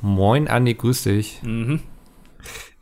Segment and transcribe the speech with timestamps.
[0.00, 1.40] Moin, Andi, grüß dich.
[1.42, 1.80] Mhm.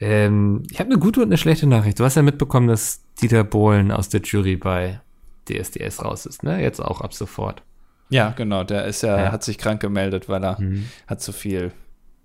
[0.01, 1.98] Ähm, ich habe eine gute und eine schlechte Nachricht.
[1.98, 5.00] Du hast ja mitbekommen, dass Dieter Bohlen aus der Jury bei
[5.48, 6.60] DSDS raus ist, ne?
[6.60, 7.62] Jetzt auch ab sofort.
[8.10, 8.62] Ja, genau.
[8.64, 9.32] Der ist ja, Ja.
[9.32, 10.87] hat sich krank gemeldet, weil er Mhm.
[11.06, 11.72] hat zu viel,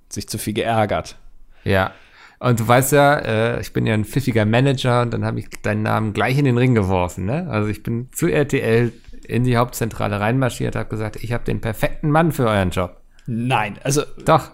[0.09, 1.18] sich zu viel geärgert.
[1.64, 1.92] Ja.
[2.39, 5.48] Und du weißt ja, äh, ich bin ja ein pfiffiger Manager und dann habe ich
[5.62, 7.48] deinen Namen gleich in den Ring geworfen, ne?
[7.50, 8.92] Also ich bin zu RTL
[9.28, 13.00] in die Hauptzentrale reinmarschiert, habe gesagt, ich habe den perfekten Mann für euren Job.
[13.28, 14.52] Nein, also, Doch.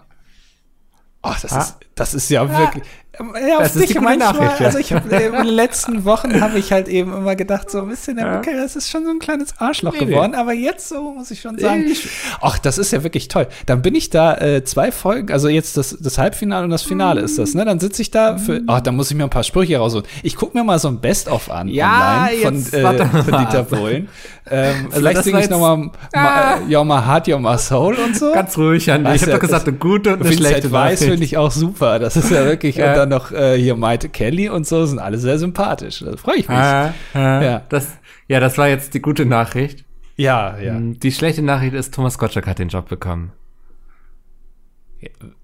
[1.22, 1.58] Oh, das, Ah.
[1.60, 2.84] ist, das ist ja wirklich.
[3.20, 4.66] Ja, Das ist die manchmal, Nachricht, ja.
[4.66, 7.88] Also ich habe in den letzten Wochen habe ich halt eben immer gedacht, so ein
[7.88, 8.38] bisschen, Ja.
[8.38, 10.10] okay, das ist schon so ein kleines Arschloch Nee, nee.
[10.12, 12.08] geworden, aber jetzt so muss ich schon sagen, Ich-
[12.40, 13.48] ach, das ist ja wirklich toll.
[13.66, 17.20] Dann bin ich da äh, zwei Folgen, also jetzt das, das Halbfinale und das Finale
[17.20, 17.64] ist das, ne?
[17.64, 20.06] Dann sitze ich da für, ach, da muss ich mir ein paar Sprüche rausholen.
[20.22, 23.24] Ich gucke mir mal so ein Best-of an Ja, online von, jetzt äh, warte von
[23.38, 23.62] Dieter.
[23.64, 24.08] Bohlen.
[24.50, 26.54] Ähm, Also vielleicht singe ich jetzt- noch mal, Ah.
[26.70, 28.32] Your My Heart, Your My Soul und so.
[28.32, 29.14] Ganz ruhig, Andi.
[29.16, 31.02] Ich habe doch gesagt, eine gute und eine schlechte Nachricht.
[31.02, 31.87] finde ich auch super.
[31.98, 32.90] Das ist ja wirklich, Ja.
[32.90, 36.00] und dann noch äh, hier Maite Kelly und so, sind alle sehr sympathisch.
[36.04, 36.56] Da freue ich mich.
[36.58, 37.62] Ah, ah, Ja.
[37.68, 39.84] Das, ja, das war jetzt die gute Nachricht.
[40.16, 40.74] Ja, ja.
[40.74, 43.32] Mm, Die schlechte Nachricht ist, Thomas Gottschalk hat den Job bekommen.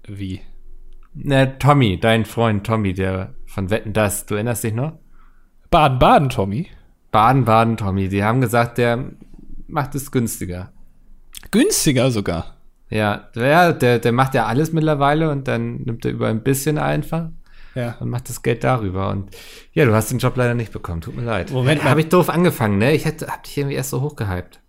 [0.07, 0.41] Wie?
[1.13, 4.93] Na, Tommy, dein Freund Tommy, der von Wetten das, du erinnerst dich noch?
[5.71, 6.67] Baden-Baden, Tommy.
[7.11, 8.09] Baden, Baden, Tommy.
[8.09, 9.11] Die haben gesagt, der
[9.67, 10.71] macht es günstiger.
[11.51, 12.54] Günstiger sogar.
[12.89, 16.77] Ja, der, der, der macht ja alles mittlerweile und dann nimmt er über ein bisschen
[16.77, 17.29] einfach
[17.73, 17.95] Ja.
[17.99, 19.09] und macht das Geld darüber.
[19.09, 19.29] Und
[19.73, 21.01] ja, du hast den Job leider nicht bekommen.
[21.01, 21.51] Tut mir leid.
[21.51, 21.89] Moment mal.
[21.89, 22.93] Habe ich doof angefangen, ne?
[22.93, 24.59] Ich hätte, hab dich irgendwie erst so hochgehypt.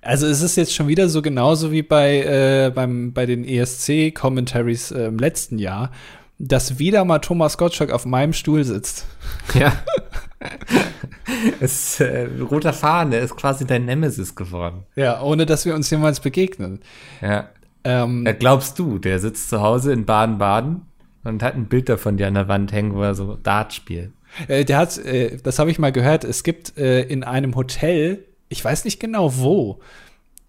[0.00, 4.90] Also es ist jetzt schon wieder so genauso wie bei, äh, beim, bei den ESC-Commentaries
[4.92, 5.92] äh, im letzten Jahr,
[6.38, 9.06] dass wieder mal Thomas Gottschalk auf meinem Stuhl sitzt.
[9.54, 9.72] Ja.
[11.60, 14.84] es äh, roter Faden, der ist quasi dein Nemesis geworden.
[14.96, 16.80] Ja, ohne dass wir uns jemals begegnen.
[17.20, 17.48] Ja.
[17.84, 20.82] Ähm, Ja, glaubst du, der sitzt zu Hause in Baden-Baden
[21.24, 24.12] und hat ein Bild davon dir an der Wand hängen, wo er so Dart spielt.
[24.48, 28.24] Äh, der hat, äh, das habe ich mal gehört, es gibt äh, in einem Hotel,
[28.48, 29.80] ich weiß nicht genau wo,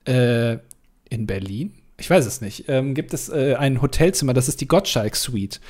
[0.07, 0.57] äh,
[1.09, 4.67] in Berlin, ich weiß es nicht, ähm, gibt es äh, ein Hotelzimmer, das ist die
[4.67, 5.61] Gottschalk Suite.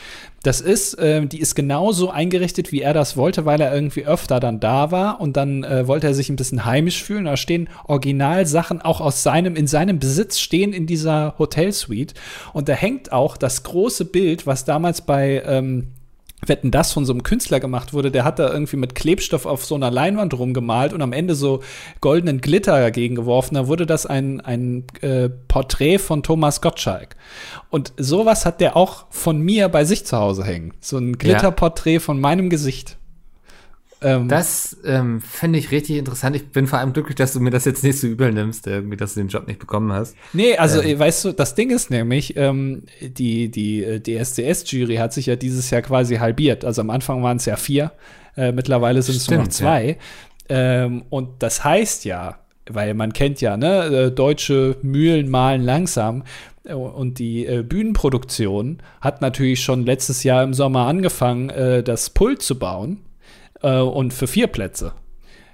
[0.42, 4.40] Das ist, ähm, die ist genauso eingerichtet, wie er das wollte, weil er irgendwie öfter
[4.40, 7.26] dann da war und dann äh, wollte er sich ein bisschen heimisch fühlen.
[7.26, 12.16] Da stehen Originalsachen auch aus seinem, in seinem Besitz stehen in dieser Hotelsuite.
[12.54, 15.92] Und da hängt auch das große Bild, was damals bei ähm,
[16.46, 19.66] Wetten das von so einem Künstler gemacht wurde, der hat da irgendwie mit Klebstoff auf
[19.66, 21.62] so einer Leinwand rumgemalt und am Ende so
[22.02, 23.56] goldenen Glitter dagegen geworfen.
[23.56, 27.16] Da wurde das ein, ein äh, Porträt von Thomas Gottschalk.
[27.70, 30.74] Und sowas hat der auch von mir bei sich zu Hause hängen.
[30.82, 32.98] So ein Glitterporträt von meinem Gesicht.
[34.02, 36.36] Ähm, Das ähm, finde ich richtig interessant.
[36.36, 38.98] Ich bin vor allem glücklich, dass du mir das jetzt nicht so übel nimmst, irgendwie,
[38.98, 40.16] dass du den Job nicht bekommen hast.
[40.34, 40.90] Nee, also Ähm.
[40.90, 45.36] äh, weißt du, das Ding ist nämlich, ähm, die, die äh, DSDS-Jury hat sich ja
[45.36, 46.66] dieses Jahr quasi halbiert.
[46.66, 47.92] Also am Anfang waren es ja vier,
[48.38, 49.98] äh, mittlerweile sind es nur noch zwei.
[50.50, 52.40] Ähm, und das heißt ja,
[52.70, 56.24] weil man kennt ja, ne, äh, deutsche Mühlen malen langsam.
[56.66, 62.10] Äh, Und die äh, Bühnenproduktion hat natürlich schon letztes Jahr im Sommer angefangen, äh, das
[62.10, 63.00] Pult zu bauen.
[63.62, 64.94] Äh, und für vier Plätze.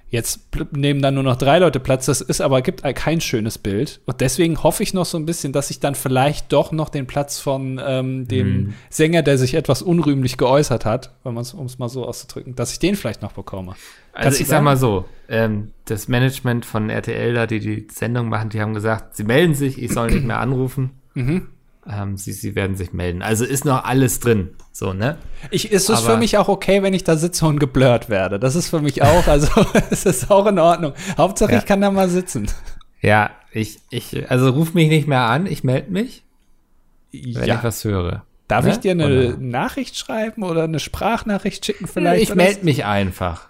[0.08, 2.04] Jetzt nehmen dann nur noch drei Leute Platz.
[2.04, 4.02] Das ist aber gibt ein- kein schönes Bild.
[4.04, 7.06] Und deswegen hoffe ich noch so ein bisschen, dass ich dann vielleicht doch noch den
[7.06, 8.74] Platz von ähm, dem Hm.
[8.90, 12.94] Sänger, der sich etwas unrühmlich geäußert hat, um es mal so auszudrücken, dass ich den
[12.94, 13.70] vielleicht noch bekomme.
[14.12, 17.86] Also Kannst du ich sag mal so, ähm, das Management von RTL, da die die
[17.90, 20.90] Sendung machen, die haben gesagt, sie melden sich, ich soll nicht mehr anrufen.
[21.14, 21.48] Mhm.
[21.90, 23.22] Ähm, sie, sie werden sich melden.
[23.22, 24.50] Also ist noch alles drin.
[24.70, 25.18] So, ne?
[25.50, 28.38] Ich, ist es Aber- für mich auch okay, wenn ich da sitze und geblurrt werde.
[28.38, 29.48] Das ist für mich auch, also
[29.90, 30.92] es ist auch in Ordnung.
[31.18, 31.58] Hauptsache, Ja.
[31.58, 32.48] ich kann da mal sitzen.
[33.00, 36.22] Ja, ich, ich, also ruf mich nicht mehr an, ich melde mich,
[37.10, 37.56] wenn Ja.
[37.56, 38.24] ich was höre.
[38.46, 38.70] Darf Ne?
[38.72, 42.22] ich dir eine Oder- Nachricht schreiben oder eine Sprachnachricht schicken vielleicht?
[42.22, 43.48] Ich melde mich einfach.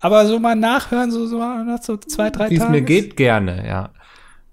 [0.00, 2.72] Aber so mal nachhören, so, so nach so zwei, drei Wie es Tagen.
[2.72, 3.90] mir geht, gerne, ja.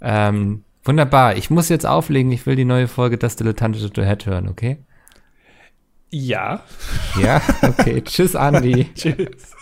[0.02, 1.38] Ähm, wunderbar.
[1.38, 2.32] Ich muss jetzt auflegen.
[2.32, 4.80] Ich will die neue Folge Das Dilettantische Duett hören, okay?
[6.10, 6.63] Ja.
[7.22, 8.02] Ja, okay.
[8.06, 8.90] Tschüss, Andi.
[8.96, 9.54] Tschüss.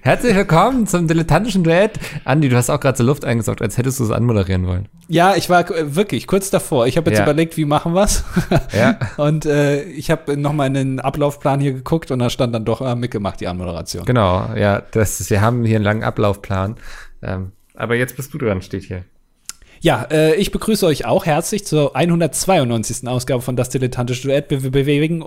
[0.00, 2.00] Herzlich willkommen zum Dilettantischen Duett.
[2.24, 4.88] Andi, du hast auch gerade so Luft eingesaugt, als hättest du es anmoderieren wollen.
[5.08, 6.86] Ja, ich war äh, wirklich kurz davor.
[6.86, 7.24] Ich habe jetzt Ja.
[7.24, 8.24] überlegt, wie machen wir's.
[8.72, 8.98] Ja.
[9.18, 12.64] Und äh, ich habe noch mal in den Ablaufplan hier geguckt und da stand dann
[12.64, 14.06] doch äh, mitgemacht, die Anmoderation.
[14.06, 14.82] Genau, ja.
[14.92, 16.76] Das wir haben hier einen langen Ablaufplan.
[17.20, 19.04] Ähm, aber jetzt bist du dran, steht hier.
[19.80, 23.06] Ja, äh, ich begrüße euch auch herzlich zur 192.
[23.06, 24.50] Ausgabe von Das Dilettantische Duett.
[24.50, 25.24] Wir bewegen,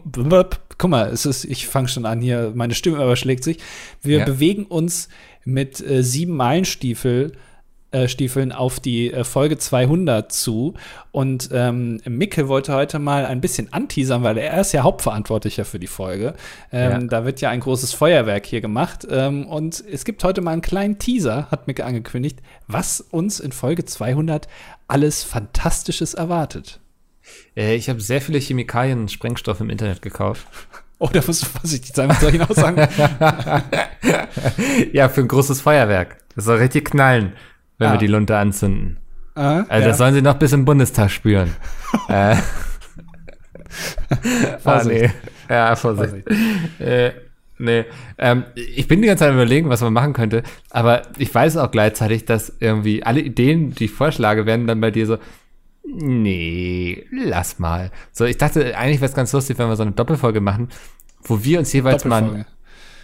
[0.77, 3.57] guck mal, es ist, ich fange schon an hier, meine Stimme überschlägt sich.
[4.01, 4.25] Wir Ja.
[4.25, 5.07] bewegen uns
[5.45, 7.31] mit äh, sieben Meilenstiefel
[8.08, 10.76] Stiefeln auf die äh, Folge 200 zu.
[11.12, 15.80] Und ähm, Micke wollte heute mal ein bisschen anteasern, weil er ist ja Hauptverantwortlicher für
[15.80, 16.34] die Folge.
[16.72, 17.00] Ähm, ja.
[17.08, 19.06] Da wird ja ein großes Feuerwerk hier gemacht.
[19.10, 23.52] Ähm, und es gibt heute mal einen kleinen Teaser, hat Micke angekündigt, was uns in
[23.52, 24.48] Folge 200
[24.88, 26.80] alles Fantastisches erwartet.
[27.58, 30.48] Äh, ich habe sehr viele Chemikalien und Sprengstoffe im Internet gekauft.
[31.04, 32.78] Oh, da musst du vorsichtig sein mit solchen Aussagen.
[34.94, 36.18] ja, für ein großes Feuerwerk.
[36.36, 37.34] Das soll richtig knallen
[37.81, 37.92] wenn ah.
[37.94, 38.98] wir die Lunte anzünden.
[39.33, 39.88] Ah, also ja.
[39.88, 41.56] das sollen sie noch bis im Bundestag spüren.
[42.10, 42.36] äh.
[44.63, 45.10] ah, nee.
[45.50, 46.28] Ja, Vorsicht.
[46.28, 46.80] Vorsicht.
[46.80, 47.12] Äh,
[47.57, 47.86] nee.
[48.19, 51.72] Ähm, ich bin die ganze Zeit überlegen, was man machen könnte, aber ich weiß auch
[51.72, 55.18] gleichzeitig, dass irgendwie alle Ideen, die ich vorschlage, werden dann bei dir so,
[55.83, 57.89] nee, lass mal.
[58.12, 60.69] So, ich dachte, eigentlich wäre es ganz lustig, wenn wir so eine Doppelfolge machen,
[61.24, 62.45] wo wir uns jeweils mal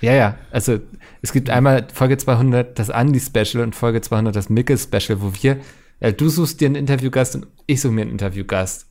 [0.02, 0.38] ja, ja.
[0.52, 0.80] Also
[1.22, 5.58] es gibt einmal Folge 200 das Andy-Special und Folge 200 das Mickel-Special, wo wir,
[6.00, 8.86] äh, du suchst dir einen Interviewgast und ich suche mir einen Interviewgast.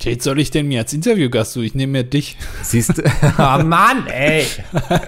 [0.00, 1.66] Jetzt soll ich denn mir als Interviewgast suchen?
[1.66, 2.36] Ich nehme mir dich.
[2.62, 3.02] Siehst du?
[3.38, 4.44] oh Mann, ey.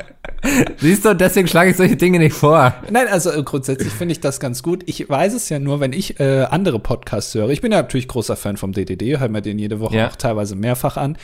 [0.77, 2.75] Siehst du, deswegen schlage ich solche Dinge nicht vor.
[2.91, 4.85] Nein, also äh, grundsätzlich finde ich das ganz gut.
[4.87, 7.49] Ich weiß es ja nur, wenn ich äh, andere Podcasts höre.
[7.51, 10.09] Ich bin ja natürlich großer Fan vom DDD, höre mir den jede Woche ja.
[10.09, 11.19] auch teilweise mehrfach an.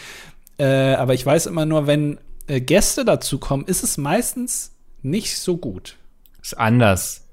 [0.58, 2.18] Äh, aber ich weiß immer nur, wenn
[2.52, 4.72] äh, Gäste dazukommen, ist es meistens
[5.02, 5.96] nicht so gut.
[6.42, 7.26] Ist anders.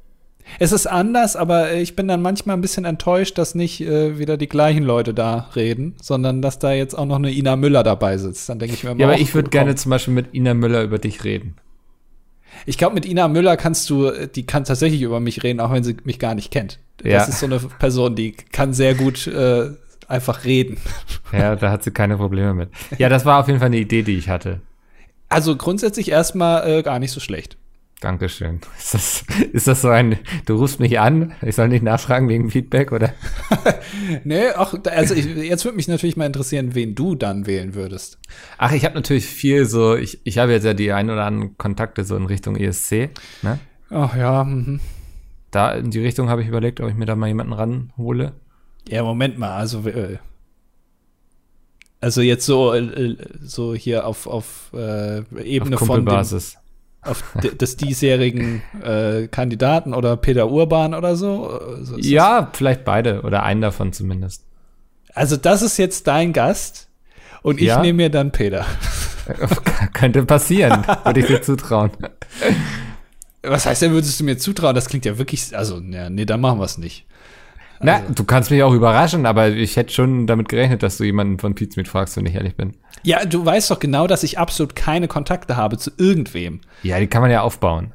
[0.57, 4.37] Es ist anders, aber ich bin dann manchmal ein bisschen enttäuscht, dass nicht äh, wieder
[4.37, 8.17] die gleichen Leute da reden, sondern dass da jetzt auch noch eine Ina Müller dabei
[8.17, 8.49] sitzt.
[8.49, 9.01] Dann denke ich mir immer.
[9.01, 11.55] Ja, aber ich würde gerne zum Beispiel mit Ina Müller über dich reden.
[12.65, 15.83] Ich glaube, mit Ina Müller kannst du, die kann tatsächlich über mich reden, auch wenn
[15.83, 16.79] sie mich gar nicht kennt.
[17.03, 17.19] Ja.
[17.19, 19.69] Das ist so eine Person, die kann sehr gut äh,
[20.07, 20.77] einfach reden.
[21.31, 22.69] Ja, da hat sie keine Probleme mit.
[22.97, 24.61] Ja, das war auf jeden Fall eine Idee, die ich hatte.
[25.29, 27.57] Also grundsätzlich erstmal äh, gar nicht so schlecht.
[28.01, 28.61] Dankeschön.
[28.77, 32.49] Ist das, ist das so ein, du rufst mich an, ich soll nicht nachfragen wegen
[32.49, 33.13] Feedback, oder?
[34.23, 38.17] nee, ach, also ich, jetzt würde mich natürlich mal interessieren, wen du dann wählen würdest.
[38.57, 41.57] Ach, ich habe natürlich viel so, ich, ich habe jetzt ja die ein oder anderen
[41.57, 43.09] Kontakte so in Richtung ESC,
[43.41, 43.59] ne?
[43.89, 44.45] Ach ja.
[44.45, 44.79] Mhm.
[45.51, 48.33] Da in die Richtung habe ich überlegt, ob ich mir da mal jemanden ranhole.
[48.87, 50.19] Ja, Moment mal, also äh,
[52.01, 56.15] also jetzt so, äh, so hier auf, auf äh, Ebene auf von dem,
[57.01, 61.59] auf des diesjährigen äh, Kandidaten oder Peter Urban oder so?
[61.81, 62.57] so ja, das?
[62.57, 64.43] vielleicht beide oder einen davon zumindest.
[65.13, 66.87] Also das ist jetzt dein Gast
[67.41, 67.81] und ich ja.
[67.81, 68.65] nehme mir dann Peter.
[69.93, 71.91] Könnte passieren, würde ich dir zutrauen.
[73.43, 74.75] Was heißt denn, würdest du mir zutrauen?
[74.75, 77.05] Das klingt ja wirklich, also, ja, nee, dann machen wir es nicht.
[77.81, 78.13] Na, also.
[78.13, 81.55] du kannst mich auch überraschen, aber ich hätte schon damit gerechnet, dass du jemanden von
[81.55, 82.75] Pizza mit fragst, wenn ich ehrlich bin.
[83.03, 86.61] Ja, du weißt doch genau, dass ich absolut keine Kontakte habe zu irgendwem.
[86.83, 87.93] Ja, die kann man ja aufbauen.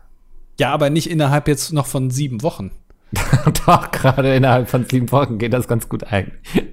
[0.59, 2.71] Ja, aber nicht innerhalb jetzt noch von sieben Wochen.
[3.67, 6.65] doch, gerade innerhalb von sieben Wochen geht das ganz gut eigentlich.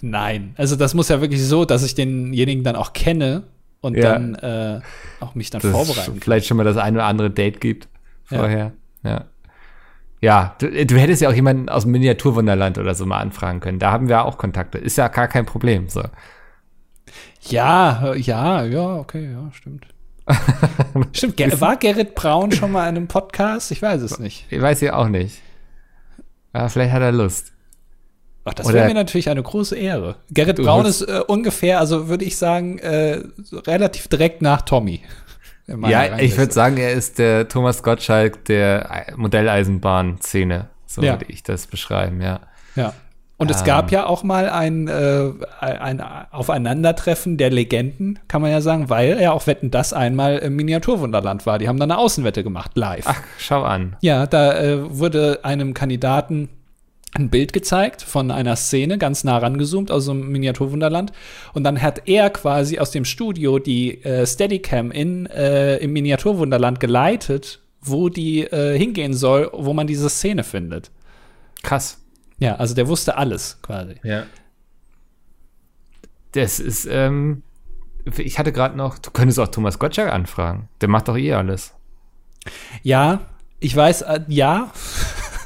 [0.00, 3.44] Nein, also das muss ja wirklich so, dass ich denjenigen dann auch kenne
[3.80, 4.12] und ja.
[4.12, 4.80] dann äh,
[5.20, 6.20] auch mich dann das vorbereiten kann.
[6.20, 7.88] Vielleicht schon mal das eine oder andere Date gibt
[8.24, 8.72] vorher.
[9.02, 9.10] ja.
[9.10, 9.24] ja.
[10.22, 13.80] Ja, du, du, hättest ja auch jemanden aus dem Miniaturwunderland oder so mal anfragen können.
[13.80, 14.78] Da haben wir auch Kontakte.
[14.78, 15.88] Ist ja gar kein Problem.
[15.88, 16.04] So.
[17.48, 19.86] Ja, ja, ja, okay, ja, stimmt.
[21.12, 23.72] stimmt, Ger war Gerrit Braun schon mal in einem Podcast?
[23.72, 24.46] Ich weiß es nicht.
[24.50, 25.40] Ich weiß ja auch nicht.
[26.54, 27.52] Ja, vielleicht hat er Lust.
[28.44, 30.16] Ach, das wäre mir natürlich eine große Ehre.
[30.30, 33.22] Gerrit Braun ist äh, ungefähr, also würde ich sagen, äh,
[33.66, 35.02] relativ direkt nach Tommy.
[35.66, 40.68] Ja, ich würde sagen, er ist der Thomas Gottschalk der Modelleisenbahn-Szene.
[40.86, 41.12] So ja.
[41.12, 42.40] würde ich das beschreiben, ja.
[42.74, 42.92] Ja.
[43.42, 43.94] Und es gab ähm.
[43.94, 46.00] ja auch mal ein, äh, ein
[46.30, 51.44] Aufeinandertreffen der Legenden, kann man ja sagen, weil er auch Wetten das einmal im Miniaturwunderland
[51.44, 51.58] war.
[51.58, 53.04] Die haben dann eine Außenwette gemacht, live.
[53.08, 53.96] Ach, schau an.
[54.00, 56.50] Ja, da äh, wurde einem Kandidaten
[57.14, 61.12] ein Bild gezeigt von einer Szene, ganz nah rangezoomt aus so einem Miniaturwunderland.
[61.52, 66.80] Und dann hat er quasi aus dem Studio die äh, Steadicam in, äh, im Miniaturwunderland
[66.80, 70.90] geleitet, wo die äh, hingehen soll, wo man diese Szene findet.
[71.62, 71.98] Krass.
[72.38, 73.94] Ja, also der wusste alles quasi.
[74.02, 74.24] Ja.
[76.32, 77.42] Das ist, ähm,
[78.16, 80.68] ich hatte gerade noch, du könntest auch Thomas Gottschalk anfragen.
[80.80, 81.74] Der macht doch eh alles.
[82.82, 83.20] Ja,
[83.60, 84.72] ich weiß, äh, ja.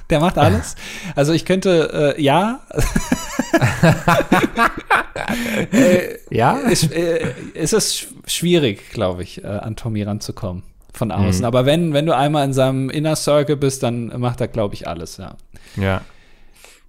[0.11, 0.77] Der macht alles.
[1.15, 2.61] Also ich könnte, äh, ja.
[5.73, 6.59] äh, ja.
[6.71, 11.41] Es, äh, es ist schwierig, glaube ich, äh, an Tommy ranzukommen von außen.
[11.41, 11.47] Mhm.
[11.47, 14.89] Aber wenn, wenn du einmal in seinem Inner Circle bist, dann macht er, glaube ich,
[14.89, 15.37] alles, ja.
[15.77, 16.03] Ja.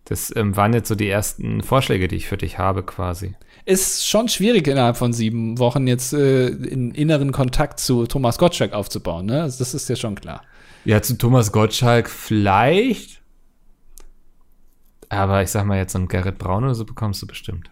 [0.05, 3.35] Das ähm, waren jetzt so die ersten Vorschläge, die ich für dich habe, quasi.
[3.65, 8.71] Ist schon schwierig innerhalb von sieben Wochen jetzt äh, in inneren Kontakt zu Thomas Gottschalk
[8.71, 9.41] aufzubauen, ne?
[9.41, 10.41] Also das ist ja schon klar.
[10.87, 13.21] Ja, zu Thomas Gottschalk vielleicht.
[15.09, 17.69] Aber ich sag mal, jetzt so einen Gerrit Braun oder so bekommst du bestimmt.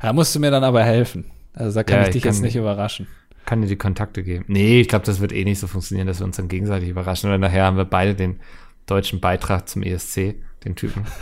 [0.00, 1.30] Da musst du mir dann aber helfen.
[1.52, 3.06] Also da kann Ja, ich ich dich kann- jetzt nicht überraschen.
[3.44, 4.44] Kann dir die Kontakte geben.
[4.48, 7.28] Nee, ich glaube, das wird eh nicht so funktionieren, dass wir uns dann gegenseitig überraschen.
[7.28, 8.40] Oder nachher haben wir beide den
[8.86, 11.04] deutschen Beitrag zum ESC, den Typen.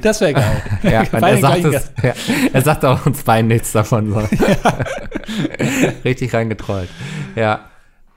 [0.00, 0.62] Das wäre geil.
[0.82, 2.14] Ja, er, sagt es, ja,
[2.54, 4.10] er sagt auch uns beiden nichts davon.
[4.10, 4.18] So.
[6.06, 6.88] Richtig reingetrollt.
[7.36, 7.68] Ja.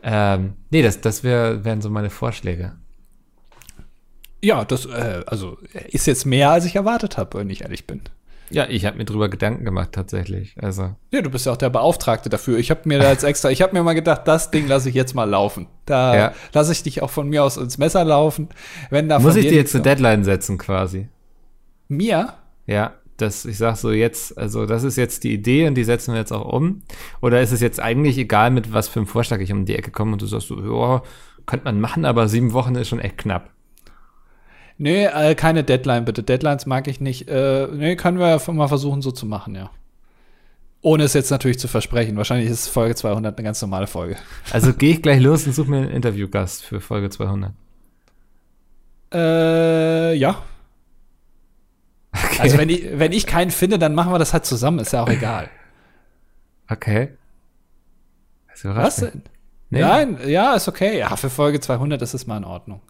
[0.10, 2.78] Ähm, nee, das, das wär, wären so meine Vorschläge.
[4.42, 5.58] Ja, das, äh, also
[5.90, 8.02] ist jetzt mehr, als ich erwartet habe, wenn ich ehrlich bin.
[8.50, 10.56] Ja, ich habe mir drüber Gedanken gemacht tatsächlich.
[10.62, 12.58] Also, Ja, du bist ja auch der Beauftragte dafür.
[12.58, 14.96] Ich habe mir da jetzt extra, ich habe mir mal gedacht, das Ding lasse ich
[14.96, 15.68] jetzt mal laufen.
[15.86, 16.34] Da Ja.
[16.54, 18.48] lasse ich dich auch von mir aus ins Messer laufen.
[18.90, 21.10] Wenn da muss ich dir jetzt eine Deadline setzen quasi?
[21.90, 22.36] Mir?
[22.66, 26.14] Ja, das, ich sag so jetzt, also das ist jetzt die Idee und die setzen
[26.14, 26.84] wir jetzt auch um.
[27.22, 29.92] Oder ist es jetzt eigentlich egal, mit was für einem Vorschlag ich um die Ecke
[29.92, 31.02] komme und du sagst so, ja,
[31.46, 33.50] könnte man machen, aber sieben Wochen ist schon echt knapp.
[34.78, 36.22] Nee, äh, keine Deadline bitte.
[36.22, 37.28] Deadlines mag ich nicht.
[37.28, 39.72] Äh, nee, können wir mal versuchen, so zu machen, ja.
[40.82, 42.16] Ohne es jetzt natürlich zu versprechen.
[42.18, 44.18] Wahrscheinlich ist Folge 200 eine ganz normale Folge.
[44.52, 47.52] Also gehe ich gleich los und suche mir einen Interviewgast für Folge 200.
[49.14, 50.44] Äh, ja.
[52.26, 52.42] Okay.
[52.42, 54.80] Also wenn ich, wenn ich keinen finde, dann machen wir das halt zusammen.
[54.80, 55.50] Ist ja auch egal.
[56.70, 57.10] okay.
[58.64, 59.22] Überrascht Was denn?
[59.70, 60.98] Nee, Nein, ja, ist okay.
[61.00, 62.82] Ja, für Folge 200 ist es mal in Ordnung.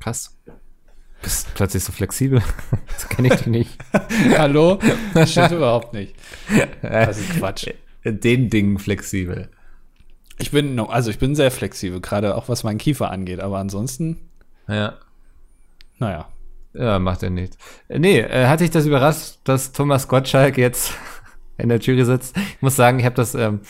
[0.00, 0.36] Krass.
[1.22, 2.42] Bist plötzlich so flexibel.
[2.92, 3.78] Das kenne ich dich nicht.
[4.38, 4.78] Hallo?
[5.14, 6.14] Das stimmt überhaupt nicht.
[6.82, 7.68] Das ist Quatsch.
[8.04, 9.48] Den Dingen flexibel.
[10.38, 14.18] Ich bin, also ich bin sehr flexibel, gerade auch was meinen Kiefer angeht, aber ansonsten,
[14.68, 14.94] Ja.
[15.98, 16.28] naja.
[16.74, 17.56] Ja, macht er nicht.
[17.88, 20.94] Äh, Nee, äh, hat dich das überrascht, dass Thomas Gottschalk jetzt
[21.58, 22.36] in der Jury sitzt?
[22.36, 23.60] Ich muss sagen, ich habe das ähm,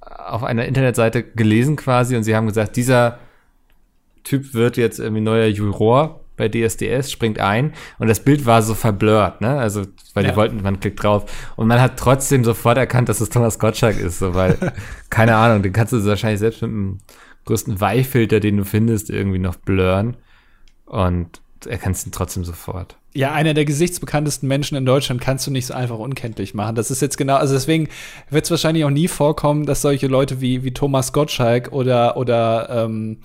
[0.00, 3.18] auf einer Internetseite gelesen quasi und sie haben gesagt, dieser
[4.24, 8.74] Typ wird jetzt irgendwie neuer Juror bei DSDS, springt ein und das Bild war so
[8.74, 9.58] verblurrt, ne?
[9.58, 9.84] Also,
[10.14, 10.36] weil die Ja.
[10.36, 11.24] wollten, man klickt drauf
[11.56, 14.58] und man hat trotzdem sofort erkannt, dass es Thomas Gottschalk ist, so, weil,
[15.10, 16.98] keine Ahnung, den kannst du wahrscheinlich selbst mit dem
[17.46, 20.16] größten Weihfilter, den du findest, irgendwie noch blurren
[20.84, 22.96] und erkennst ihn trotzdem sofort.
[23.14, 26.74] Ja, einer der gesichtsbekanntesten Menschen in Deutschland kannst du nicht so einfach unkenntlich machen.
[26.74, 27.88] Das ist jetzt genau, also deswegen
[28.30, 32.68] wird es wahrscheinlich auch nie vorkommen, dass solche Leute wie, wie Thomas Gottschalk oder, oder
[32.70, 33.18] ähm,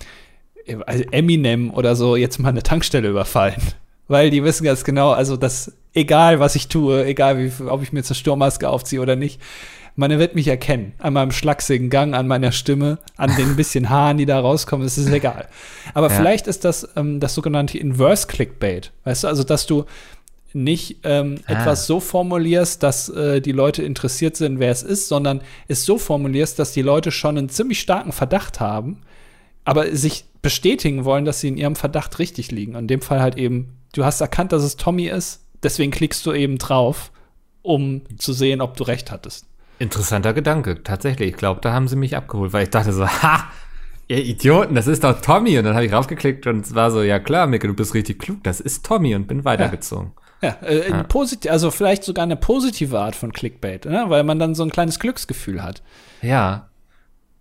[0.86, 3.60] also Eminem oder so jetzt mal eine Tankstelle überfallen.
[4.08, 7.92] Weil die wissen ganz genau, also dass egal was ich tue, egal wie, ob ich
[7.92, 9.40] mir jetzt eine Sturmmaske aufziehe oder nicht,
[9.96, 10.92] man wird mich erkennen.
[10.98, 14.96] An meinem schlachsigen Gang, an meiner Stimme, an den bisschen Haaren, die da rauskommen, es
[14.98, 15.48] ist egal.
[15.94, 16.16] Aber Ja.
[16.16, 18.92] vielleicht ist das ähm, das sogenannte Inverse Clickbait.
[19.04, 19.84] Weißt du, also dass du
[20.54, 21.52] nicht ähm, Ah.
[21.52, 25.96] etwas so formulierst, dass äh, die Leute interessiert sind, wer es ist, sondern es so
[25.98, 28.98] formulierst, dass die Leute schon einen ziemlich starken Verdacht haben,
[29.64, 32.74] aber sich bestätigen wollen, dass sie in ihrem Verdacht richtig liegen.
[32.74, 36.32] In dem Fall halt eben, du hast erkannt, dass es Tommy ist, deswegen klickst du
[36.34, 37.12] eben drauf,
[37.62, 39.46] um zu sehen, ob du recht hattest.
[39.78, 41.30] Interessanter Gedanke, tatsächlich.
[41.30, 43.44] Ich glaube, da haben sie mich abgeholt, weil ich dachte so, ha,
[44.08, 45.58] ihr Idioten, das ist doch Tommy.
[45.58, 48.18] Und dann habe ich raufgeklickt und es war so, ja klar, Micke, du bist richtig
[48.20, 50.12] klug, das ist Tommy und bin weitergezogen.
[50.42, 54.04] Ja, äh, ein posit- also vielleicht sogar eine positive Art von Clickbait, ne?
[54.08, 55.82] weil man dann so ein kleines Glücksgefühl hat.
[56.20, 56.68] Ja,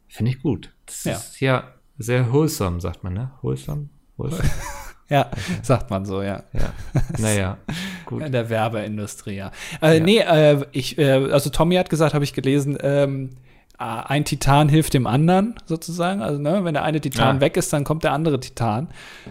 [0.07, 0.71] finde ich gut.
[0.85, 1.13] Das Ja.
[1.13, 1.63] ist ja
[1.97, 3.31] sehr wholesome, sagt man, ne?
[3.41, 3.89] Wholesome?
[4.17, 4.43] wholesome?
[5.11, 5.27] Ja,
[5.61, 6.41] sagt man so, ja.
[6.53, 6.71] ja.
[7.19, 7.57] Naja,
[8.05, 8.23] gut.
[8.23, 9.51] In der Werbeindustrie, ja.
[9.81, 13.31] Äh, Nee, äh, ich, äh, also Tommy hat gesagt, habe ich gelesen, ähm,
[13.77, 16.21] äh, ein Titan hilft dem anderen, sozusagen.
[16.21, 17.41] Also, ne, wenn der eine Titan Ja.
[17.41, 18.87] weg ist, dann kommt der andere Titan.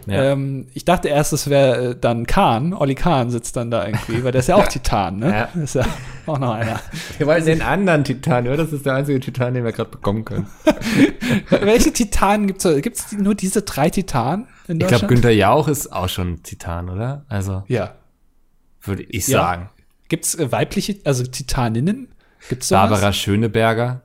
[0.07, 0.33] Ja.
[0.33, 4.23] Ähm, ich dachte erst, es wäre äh, dann Kahn, Olli Kahn sitzt dann da irgendwie,
[4.23, 5.31] weil der ist ja auch Titan, ne?
[5.33, 5.49] Ja.
[5.55, 5.85] Das ist ja
[6.27, 6.79] auch noch einer.
[7.17, 8.59] Wir wollen den anderen Titan, oder?
[8.59, 10.47] Das ist der einzige Titan, den wir gerade bekommen können.
[11.51, 12.65] Welche Titanen gibt's?
[12.65, 12.79] da?
[12.81, 15.07] Gibt's die- nur diese drei Titanen in Ich glaube?
[15.09, 17.25] Günther Jauch ist auch schon ein Titan, oder?
[17.29, 17.95] Also, ja.
[18.83, 19.41] würde ich Ja.
[19.41, 19.71] sagen.
[20.09, 22.09] Gibt's äh, weibliche, also Titaninnen?
[22.49, 22.89] Gibt's sowas?
[22.91, 24.03] Barbara Schöneberger,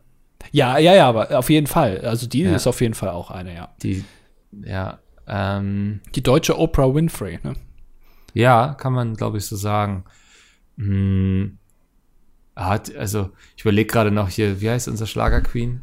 [0.51, 2.01] Ja, ja, ja, aber auf jeden Fall.
[2.01, 2.55] Also die Ja.
[2.55, 3.73] ist auf jeden Fall auch eine, ja.
[3.81, 4.03] die,
[4.51, 7.53] ja, ähm, Die deutsche Oprah Winfrey, ne?
[8.33, 10.03] Ja, kann man, glaube ich, so sagen.
[10.77, 11.57] Hm,
[12.55, 15.81] hat, also, ich überlege gerade noch hier, wie heißt unser Schlager-Queen?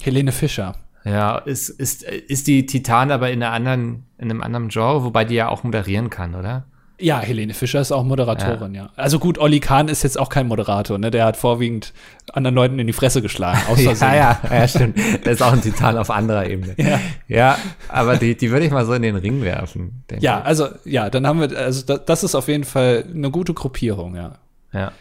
[0.00, 0.74] Helene Fischer.
[1.04, 5.24] Ja, ist, ist, ist die Titan aber in, einer anderen, in einem anderen Genre, wobei
[5.24, 6.64] die ja auch moderieren kann, oder?
[6.98, 8.90] Ja, Helene Fischer ist auch Moderatorin, ja.
[8.94, 11.10] Also gut, Olli Kahn ist jetzt auch kein Moderator, ne?
[11.10, 11.92] Der hat vorwiegend
[12.32, 13.58] anderen Leuten in die Fresse geschlagen.
[13.74, 13.96] Versehen.
[14.00, 14.96] ja, ja, ja, stimmt.
[14.96, 16.74] Der ist auch ein Titan auf anderer Ebene.
[16.84, 17.00] Ja.
[17.26, 17.58] Ja,
[17.88, 20.04] aber die, die würde ich mal so in den Ring werfen.
[20.08, 23.30] denke Ja, also, ja, dann haben wir, also da, das ist auf jeden Fall eine
[23.30, 24.38] gute Gruppierung, ja.
[24.72, 24.78] ich.
[24.78, 24.92] Ja.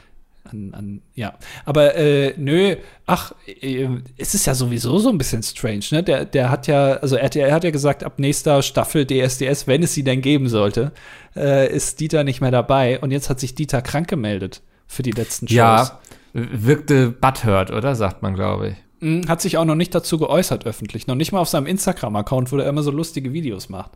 [0.53, 1.33] An, an ja.
[1.65, 6.03] Aber äh, nö, ach, äh, es ist ja sowieso so ein bisschen strange, ne?
[6.03, 9.93] Der, der hat ja, also RTL hat ja gesagt, ab nächster Staffel DSDS, wenn es
[9.93, 10.91] sie denn geben sollte,
[11.35, 12.99] äh, ist Dieter nicht mehr dabei.
[12.99, 15.55] Und jetzt hat sich Dieter krank gemeldet für die letzten Shows.
[15.55, 15.99] Ja,
[16.33, 17.95] wirkte butthurt, oder?
[17.95, 18.75] Sagt man, glaube ich.
[19.03, 21.07] Mhm, Hat sich auch noch nicht dazu geäußert öffentlich.
[21.07, 23.91] Noch nicht mal auf seinem Instagram-Account, wo er immer so lustige Videos macht.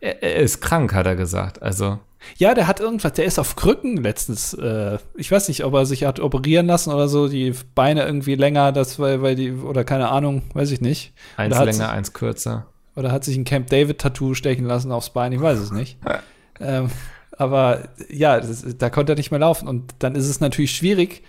[0.00, 1.62] Er, er ist krank, hat er gesagt.
[1.62, 1.98] Also,
[2.36, 4.54] Ja, der hat irgendwas, der ist auf Krücken letztens.
[4.54, 8.34] Äh, ich weiß nicht, ob er sich hat operieren lassen oder so, die Beine irgendwie
[8.34, 11.12] länger, das weil, weil die, oder keine Ahnung, weiß ich nicht.
[11.36, 12.66] eins Oder länger, eins kürzer.
[12.96, 15.98] Oder hat sich ein Camp David-Tattoo stechen lassen aufs Bein, ich weiß es nicht.
[16.60, 16.90] ähm,
[17.36, 19.68] aber ja, das, da konnte er nicht mehr laufen.
[19.68, 21.22] Und dann ist es natürlich schwierig,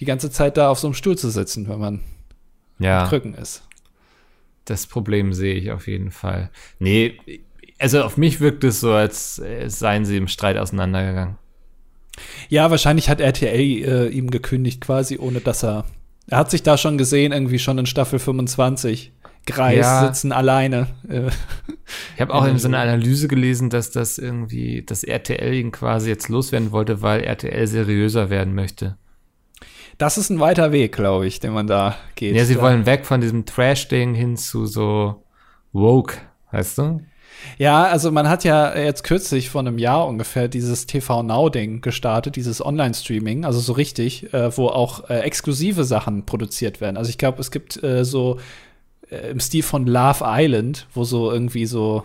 [0.00, 2.00] die ganze Zeit da auf so einem Stuhl zu sitzen, wenn man
[2.78, 3.06] Ja.
[3.06, 3.62] Krücken ist.
[4.66, 6.50] Das Problem sehe ich auf jeden Fall.
[6.78, 7.18] Nee,
[7.78, 11.36] also auf mich wirkt es so, als äh, seien sie im Streit auseinandergegangen.
[12.48, 15.84] Ja, wahrscheinlich hat RTL äh, ihm gekündigt, quasi, ohne dass er.
[16.28, 19.12] Er hat sich da schon gesehen, irgendwie schon in Staffel 25.
[19.46, 20.06] Greis Ja.
[20.06, 20.86] sitzen alleine.
[21.08, 21.28] Äh,
[22.14, 26.08] Ich habe auch in so einer Analyse gelesen, dass das irgendwie, dass RTL ihn quasi
[26.08, 28.96] jetzt loswerden wollte, weil RTL seriöser werden möchte.
[29.98, 32.34] das ist ein weiter Weg, glaube ich, den man da geht.
[32.34, 35.24] Ja, sie Da- wollen weg von diesem Trash-Ding hin zu so
[35.72, 36.16] woke,
[36.50, 37.00] weißt du?
[37.58, 42.36] Ja, also man hat ja jetzt kürzlich vor einem Jahr ungefähr dieses TV Now-Ding gestartet,
[42.36, 46.96] dieses Online-Streaming, also so richtig, äh, wo auch äh, exklusive Sachen produziert werden.
[46.96, 48.38] Also ich glaube, es gibt äh, so
[49.10, 52.04] äh, im Stil von Love Island, wo so irgendwie so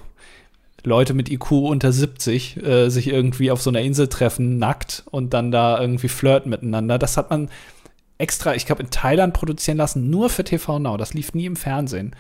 [0.84, 5.34] Leute mit IQ unter 70 äh, sich irgendwie auf so einer Insel treffen, nackt und
[5.34, 6.98] dann da irgendwie flirten miteinander.
[6.98, 7.50] Das hat man
[8.18, 10.98] extra, ich glaube, in Thailand produzieren lassen, nur für TV Now.
[10.98, 12.16] Das lief nie im Fernsehen.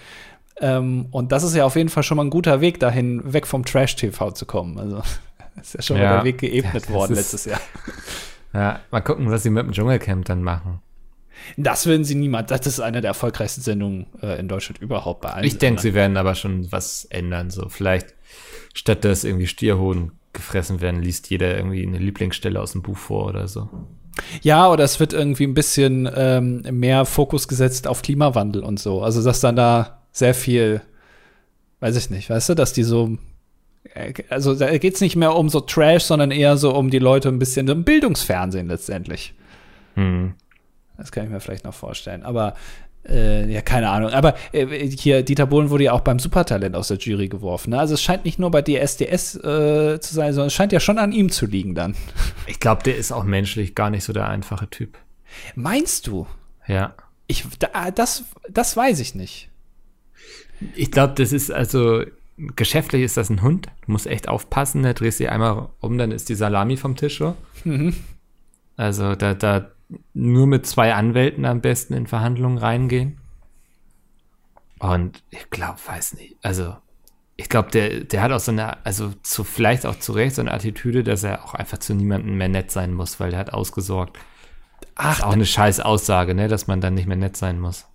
[0.61, 3.47] Ähm, und das ist ja auf jeden Fall schon mal ein guter Weg dahin, weg
[3.47, 4.77] vom Trash-TV zu kommen.
[4.77, 5.01] Also
[5.61, 6.15] ist ja schon mal Ja.
[6.17, 7.61] der Weg geebnet Ja, worden letztes Jahr.
[8.51, 10.79] Ja, mal gucken, was sie mit dem Dschungelcamp dann machen.
[11.55, 12.49] Das würden sie niemand.
[12.49, 15.45] Das ist eine der erfolgreichsten Sendungen äh, in Deutschland überhaupt bei allen.
[15.45, 17.51] Ich denke, sie werden aber schon was ändern.
[17.51, 18.15] So vielleicht
[18.73, 23.27] statt dass irgendwie Stierhoden gefressen werden, liest jeder irgendwie eine Lieblingsstelle aus dem Buch vor
[23.27, 23.69] oder so.
[24.41, 29.03] Ja, oder es wird irgendwie ein bisschen ähm, mehr Fokus gesetzt auf Klimawandel und so.
[29.03, 30.81] Also, dass dann da sehr viel,
[31.79, 33.17] weiß ich nicht, weißt du, dass die so.
[34.29, 37.29] Also, da geht es nicht mehr um so Trash, sondern eher so um die Leute
[37.29, 39.33] ein bisschen im Bildungsfernsehen letztendlich.
[39.95, 40.33] Hm.
[40.97, 42.23] Das kann ich mir vielleicht noch vorstellen.
[42.23, 42.55] Aber
[43.07, 44.11] äh, ja, keine Ahnung.
[44.11, 47.71] Aber äh, hier, Dieter Bohlen wurde ja auch beim Supertalent aus der Jury geworfen.
[47.71, 47.79] Ne?
[47.79, 50.97] Also es scheint nicht nur bei DSDS äh, zu sein, sondern es scheint ja schon
[50.97, 51.95] an ihm zu liegen dann.
[52.47, 54.97] Ich glaube, der ist auch menschlich gar nicht so der einfache Typ.
[55.55, 56.27] Meinst du?
[56.67, 56.93] Ja.
[57.27, 59.48] Ich, da, das, das weiß ich nicht.
[60.75, 62.03] Ich glaube, das ist also
[62.55, 63.67] geschäftlich ist das ein Hund.
[63.85, 64.83] Du musst echt aufpassen.
[64.83, 67.35] Da drehst du dich einmal um, dann ist die Salami vom Tisch so.
[68.77, 69.71] Also da, da
[70.13, 73.17] nur mit zwei Anwälten am besten in Verhandlungen reingehen.
[74.79, 76.37] Und ich glaube, weiß nicht.
[76.41, 76.75] Also
[77.35, 80.41] ich glaube, der, der hat auch so eine, also zu, vielleicht auch zu Recht so
[80.41, 83.53] eine Attitüde, dass er auch einfach zu niemandem mehr nett sein muss, weil er hat
[83.53, 84.17] ausgesorgt.
[84.95, 87.85] Ach, Auch eine scheiß Aussage, ne, dass man dann nicht mehr nett sein muss.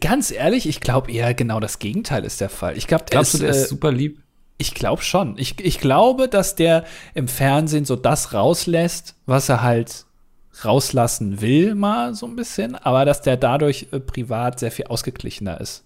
[0.00, 2.76] Ganz ehrlich, ich glaube eher genau das Gegenteil ist der Fall.
[2.76, 4.20] Ich glaube, der Glaubst du, ist, der äh, ist super lieb?
[4.58, 5.36] Ich glaube schon.
[5.38, 10.06] Ich, ich glaube, dass der im Fernsehen so das rauslässt, was er halt
[10.64, 15.60] rauslassen will, mal so ein bisschen, aber dass der dadurch äh, privat sehr viel ausgeglichener
[15.60, 15.84] ist.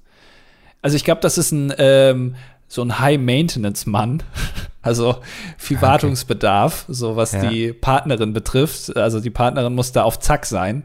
[0.83, 2.35] Also ich glaube, das ist ein ähm,
[2.71, 4.23] so ein High-Maintenance-Mann,
[4.83, 5.17] also
[5.57, 7.49] viel Wartungsbedarf, so was Ja.
[7.49, 8.95] die Partnerin betrifft.
[8.95, 10.85] Also die Partnerin muss da auf Zack sein,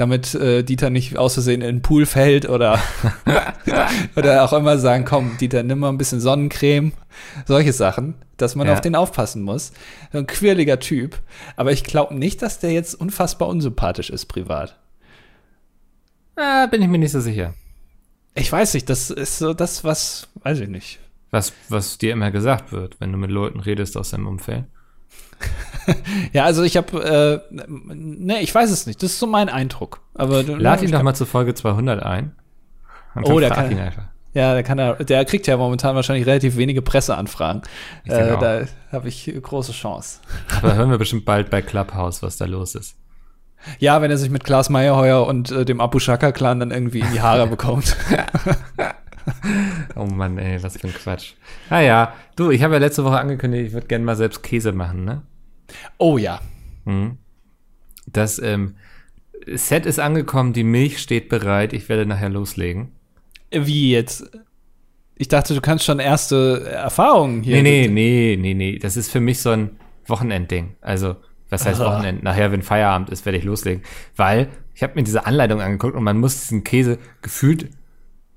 [0.00, 2.78] damit äh, Dieter nicht aus Versehen in den Pool fällt oder
[4.16, 6.92] oder auch immer sagen, komm, Dieter, nimm mal ein bisschen Sonnencreme,
[7.46, 8.72] solche Sachen, dass man Ja.
[8.72, 9.72] auf den aufpassen muss.
[10.12, 11.18] So ein quirliger Typ.
[11.56, 14.78] Aber ich glaube nicht, dass der jetzt unfassbar unsympathisch ist privat.
[16.36, 17.54] Ah, bin ich mir nicht so sicher.
[18.34, 20.98] Ich weiß nicht, das ist so das, was, weiß ich nicht.
[21.30, 24.64] Was, was dir immer gesagt wird, wenn du mit Leuten redest aus deinem Umfeld.
[26.32, 27.54] Ja, also ich habe, äh,
[27.94, 29.02] ne, ich weiß es nicht.
[29.02, 30.00] Das ist so mein Eindruck.
[30.14, 32.32] Aber du- Lad ihn doch mal zur Folge 200 ein.
[33.24, 34.04] Oh, der kann- ihn einfach.
[34.32, 37.62] Ja, der kann er, der kriegt ja momentan wahrscheinlich relativ wenige Presseanfragen.
[38.06, 38.38] Äh, auch.
[38.38, 38.60] da
[38.92, 40.20] habe ich große Chance.
[40.56, 42.94] Aber hören wir bestimmt bald bei Clubhouse, was da los ist.
[43.80, 47.10] Ja, wenn er sich mit Klaas Meyerheuer und äh, dem Abu Shaka-Clan dann irgendwie in
[47.12, 47.96] die Haare bekommt.
[49.96, 51.32] Oh Mann, ey, was für ein Quatsch.
[51.68, 55.04] Naja, du, ich habe ja letzte Woche angekündigt, ich würde gerne mal selbst Käse machen,
[55.04, 55.22] ne?
[55.98, 56.40] Oh ja.
[56.84, 57.18] Mhm.
[58.06, 58.74] Das ähm,
[59.46, 62.92] Set ist angekommen, die Milch steht bereit, ich werde nachher loslegen.
[63.52, 64.30] Wie jetzt?
[65.16, 67.62] Ich dachte, du kannst schon erste Erfahrungen hier.
[67.62, 68.78] Nee, nee, nee, nee, nee.
[68.78, 69.70] Das ist für mich so ein
[70.06, 70.76] Wochenendding.
[70.80, 71.16] Also
[71.50, 71.96] Was heißt Ah.
[71.96, 72.24] Wochenende?
[72.24, 73.82] Nachher, wenn Feierabend ist, werde ich loslegen.
[74.16, 77.70] Weil ich habe mir diese Anleitung angeguckt und man muss diesen Käse gefühlt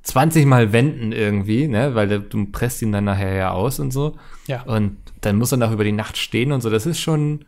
[0.03, 1.95] 20 Mal wenden irgendwie, ne?
[1.95, 4.17] Weil du, presst ihn dann nachher ja aus und so.
[4.47, 4.63] Ja.
[4.63, 6.69] Und dann muss er noch über die Nacht stehen und so.
[6.69, 7.45] Das ist schon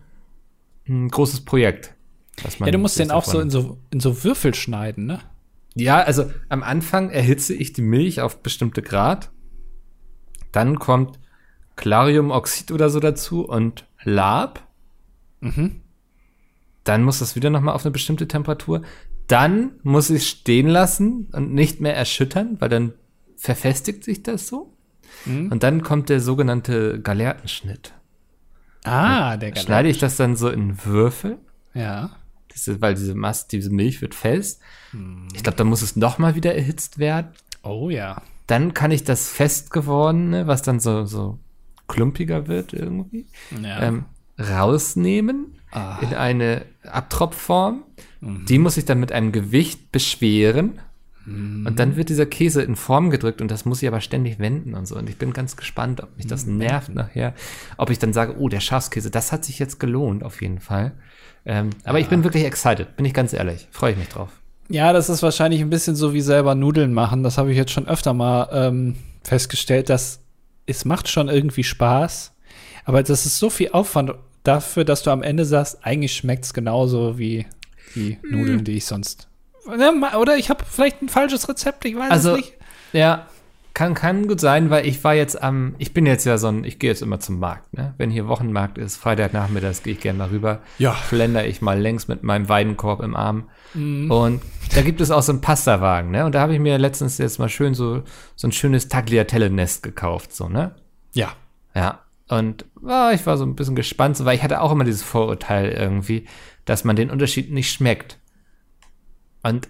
[0.88, 1.94] ein großes Projekt.
[2.44, 5.20] was man Ja, du musst den auch so in so, in so Würfel schneiden, ne?
[5.76, 9.32] Ja, also am Anfang erhitze ich die Milch auf bestimmte Grad.
[10.54, 11.20] Dann kommt
[11.76, 14.66] Clariumoxid oder so dazu und Lab.
[15.42, 15.82] Mhm.
[16.86, 18.84] Dann muss das wieder nochmal auf eine bestimmte Temperatur.
[19.28, 22.94] Dann muss ich stehen lassen und nicht mehr erschüttern, weil dann
[23.38, 24.74] verfestigt sich das so.
[25.26, 25.52] Mhm.
[25.52, 27.94] Und dann kommt der sogenannte Galeertenschnitt.
[28.84, 31.40] Ah, der Schneide ich das dann so in Würfel,
[31.74, 32.12] Ja.
[32.54, 34.62] diese, weil diese Masse, diese Milch wird fest.
[35.34, 37.28] Ich glaube, dann muss es nochmal wieder erhitzt werden.
[37.64, 38.22] Oh ja.
[38.46, 41.40] Dann kann ich das festgewordene, was dann so, so
[41.88, 43.26] klumpiger wird irgendwie,
[43.62, 43.82] Ja.
[43.82, 44.06] ähm,
[44.40, 45.98] rausnehmen Ah.
[46.02, 47.84] in eine Abtropfform.
[48.26, 50.80] Die muss ich dann mit einem Gewicht beschweren.
[51.28, 54.76] Und dann wird dieser Käse in Form gedrückt und das muss ich aber ständig wenden
[54.76, 54.96] und so.
[54.96, 57.34] Und ich bin ganz gespannt, ob mich das nervt nachher.
[57.78, 60.92] Ob ich dann sage, oh, der Schafskäse, das hat sich jetzt gelohnt, auf jeden Fall.
[61.44, 63.68] Ähm, aber ich bin wirklich excited, bin ich ganz ehrlich.
[63.72, 64.30] Freue ich mich drauf.
[64.70, 67.24] Ja, das ist wahrscheinlich ein bisschen so wie selber Nudeln machen.
[67.24, 70.20] Das habe ich jetzt schon öfter mal ähm, festgestellt, dass
[70.68, 72.34] es macht schon irgendwie Spaß,
[72.86, 76.54] aber das ist so viel Aufwand dafür, dass du am Ende sagst, eigentlich schmeckt es
[76.54, 77.46] genauso wie
[77.94, 79.28] die Nudeln, die ich sonst.
[79.68, 82.54] Oder ich habe vielleicht ein falsches Rezept, ich weiß Also, es nicht.
[82.94, 83.28] ja,
[83.74, 86.64] kann, kann gut sein, weil ich war jetzt am, ich bin jetzt ja so ein,
[86.64, 87.94] ich gehe jetzt immer zum Markt, ne?
[87.98, 90.60] Wenn hier Wochenmarkt ist, Freitagnachmittags gehe ich gerne mal rüber.
[90.78, 90.96] Ja.
[91.10, 93.50] Schlender ich mal längs mit meinem Weidenkorb im Arm.
[93.74, 94.42] Und
[94.74, 96.26] da gibt es auch so einen Pastawagen, ne?
[96.26, 98.04] Und da habe ich mir letztens jetzt mal schön so,
[98.38, 100.76] so ein schönes Tagliatelle-Nest gekauft, so, ne?
[101.12, 101.34] Ja.
[101.76, 102.00] Ja.
[102.30, 105.04] Und ah, ich war so ein bisschen gespannt, so, weil ich hatte auch immer dieses
[105.04, 106.26] Vorurteil irgendwie,
[106.66, 108.20] dass man den Unterschied nicht schmeckt.
[109.44, 109.70] Und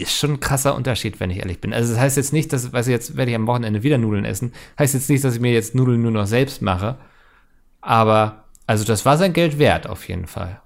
[0.00, 1.72] ist schon ein krasser Unterschied, wenn ich ehrlich bin.
[1.72, 4.24] Also das heißt jetzt nicht, dass, weiß ich, jetzt werde ich am Wochenende wieder Nudeln
[4.24, 4.52] essen.
[4.78, 6.96] Heißt jetzt nicht, dass ich mir jetzt Nudeln nur noch selbst mache.
[7.80, 10.60] Aber, also das war sein Geld wert, auf jeden Fall.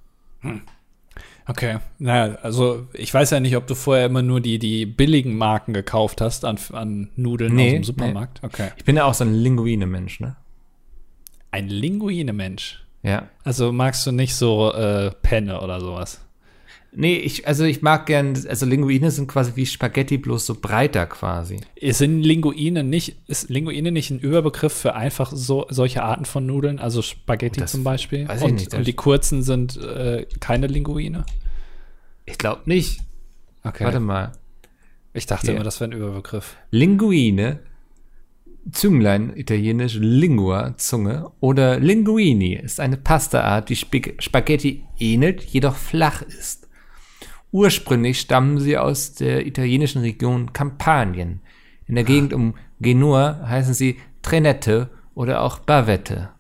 [1.46, 1.78] Okay.
[1.98, 5.72] Naja, also ich weiß ja nicht, ob du vorher immer nur die, die billigen Marken
[5.72, 8.40] gekauft hast an, an Nudeln Nee, aus dem Supermarkt.
[8.42, 8.70] Okay.
[8.76, 10.36] Ich bin ja auch so ein Linguine-Mensch, ne?
[11.50, 12.83] Ein Linguine-Mensch.
[13.04, 13.28] Ja.
[13.44, 16.20] Also magst du nicht so äh, Penne oder sowas?
[16.96, 21.06] Nee, ich, also ich mag gern, also Linguine sind quasi wie Spaghetti, bloß so breiter
[21.06, 21.60] quasi.
[21.82, 26.78] Sind Linguine nicht, ist Linguine nicht ein Überbegriff für einfach so solche Arten von Nudeln,
[26.78, 28.28] also Spaghetti Das zum Beispiel?
[28.28, 31.24] weiß ich und, nicht, und die kurzen sind äh, keine Linguine?
[32.26, 33.00] Ich glaube nicht.
[33.64, 33.84] Okay.
[33.84, 34.32] Warte mal.
[35.12, 35.56] Ich dachte Hier.
[35.56, 36.56] immer, das wäre ein Überbegriff.
[36.70, 37.58] Linguine,
[38.70, 46.22] Zünglein, italienisch Lingua, Zunge, oder Linguini ist eine Pastaart, die Spag Spaghetti ähnelt, jedoch flach
[46.22, 46.68] ist.
[47.52, 51.40] Ursprünglich stammen sie aus der italienischen Region Kampanien.
[51.86, 56.30] In der Gegend um Genua heißen sie Trenette oder auch Bavette.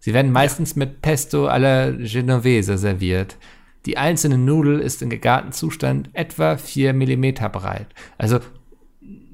[0.00, 3.38] Sie werden meistens mit Pesto alla Genovese serviert.
[3.86, 7.88] Die einzelne Nudel ist in gegarten Zustand etwa 4 Millimeter breit.
[8.18, 8.40] Also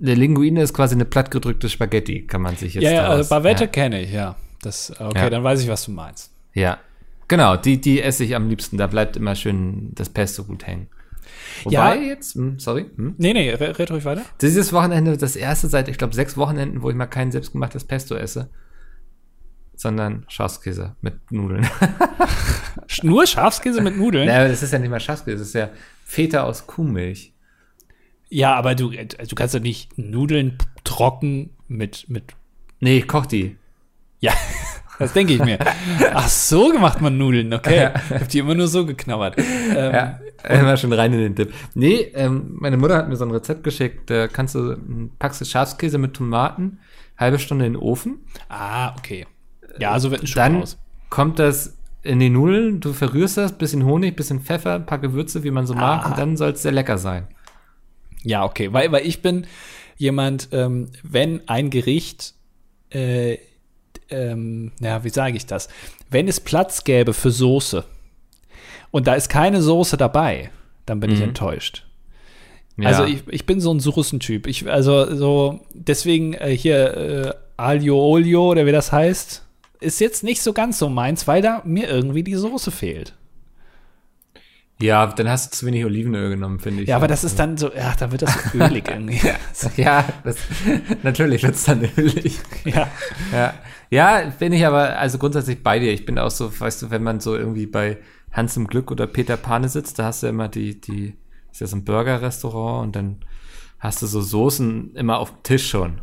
[0.03, 3.65] eine Linguine ist quasi eine plattgedrückte Spaghetti, kann man sich jetzt Ja, ja, also Bavette
[3.65, 3.71] ja.
[3.71, 4.37] kenne ich, ja.
[4.63, 5.31] Das, okay, Ja.
[5.31, 6.33] dann weiß ich, was du meinst.
[6.55, 6.79] Ja,
[7.29, 8.77] genau, die, die esse ich am liebsten.
[8.79, 10.89] Da bleibt immer schön das Pesto gut hängen.
[11.65, 11.95] Wobei Ja.
[12.03, 14.23] jetzt, hm, sorry, hm, Nee, nee, re- red ruhig weiter.
[14.41, 18.15] dieses Wochenende das erste seit, ich glaube, sechs Wochenenden, wo ich mal kein selbstgemachtes Pesto
[18.17, 18.51] esse,
[19.77, 21.67] sondern Schafskäse mit Nudeln.
[23.03, 24.27] Nur Schafskäse mit Nudeln?
[24.27, 25.71] naja, das ist ja nicht mal Schafskäse, das ist ja
[26.05, 27.33] Feta aus Kuhmilch.
[28.31, 32.35] Ja, aber du, du kannst doch nicht Nudeln trocken mit, mit
[32.81, 33.57] Nee, ich koch die.
[34.21, 34.33] Ja,
[34.99, 35.59] das denke ich mir.
[36.15, 37.91] Ach, so macht man Nudeln, okay.
[38.09, 39.37] Ich habe die immer nur so geknabbert.
[39.39, 41.53] Ähm, Ja, immer schon rein in den Dip.
[41.75, 45.41] Nee, ähm, meine Mutter hat mir so ein Rezept geschickt, da kannst du, hm, packst
[45.41, 46.79] du Schafskäse mit Tomaten,
[47.19, 49.27] halbe Stunde in den Ofen, Ah, okay.
[49.79, 50.79] Ja, so wird ein Schuh dann aus.
[51.11, 55.43] kommt das in die Nudeln, du verrührst das, bisschen Honig, bisschen Pfeffer, ein paar Gewürze,
[55.45, 57.27] wie man so mag, und dann soll es sehr lecker sein.
[58.23, 58.73] Ja, okay.
[58.73, 59.47] Weil, weil ich bin
[59.97, 62.35] jemand, ähm, wenn ein Gericht,
[62.91, 63.39] äh,
[64.09, 65.69] ähm, ja, wie sage ich das?
[66.11, 67.85] Wenn es Platz gäbe für Soße
[68.91, 70.51] und da ist keine Soße dabei,
[70.87, 71.87] dann bin ich enttäuscht.
[72.77, 72.89] Ja.
[72.89, 74.47] Also ich, ich bin so ein Soßentyp.
[74.47, 79.45] Ich, also so, deswegen äh, hier äh, Aglio Olio oder wie das heißt,
[79.81, 83.15] ist jetzt nicht so ganz so meins, weil da mir irgendwie die Soße fehlt.
[84.81, 86.89] Ja, dann hast du zu wenig Olivenöl genommen, finde ich.
[86.89, 89.21] Ja, aber das ist dann so, ja, da wird das so ölig irgendwie.
[89.77, 90.37] Ja, das,
[91.03, 92.39] natürlich wird es dann ölig.
[92.65, 92.89] ja.
[93.33, 93.55] Ja,
[93.91, 95.93] ja, bin ich aber also grundsätzlich bei dir.
[95.93, 97.99] Ich bin auch so, weißt du, wenn man so irgendwie bei
[98.33, 101.15] Hans im Glück oder Peter Pane sitzt, da hast du immer die, die,
[101.51, 103.17] ist ja so ein Burger-Restaurant und dann
[103.81, 106.01] hast du so Soßen immer auf dem Tisch schon.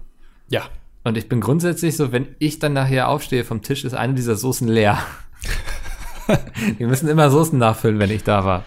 [0.49, 0.63] Ja.
[1.03, 4.35] Und ich bin grundsätzlich so, wenn ich dann nachher aufstehe vom Tisch, ist eine dieser
[4.35, 4.99] Soßen leer.
[6.77, 8.63] Wir müssen immer Soßen nachfüllen, wenn ich da war.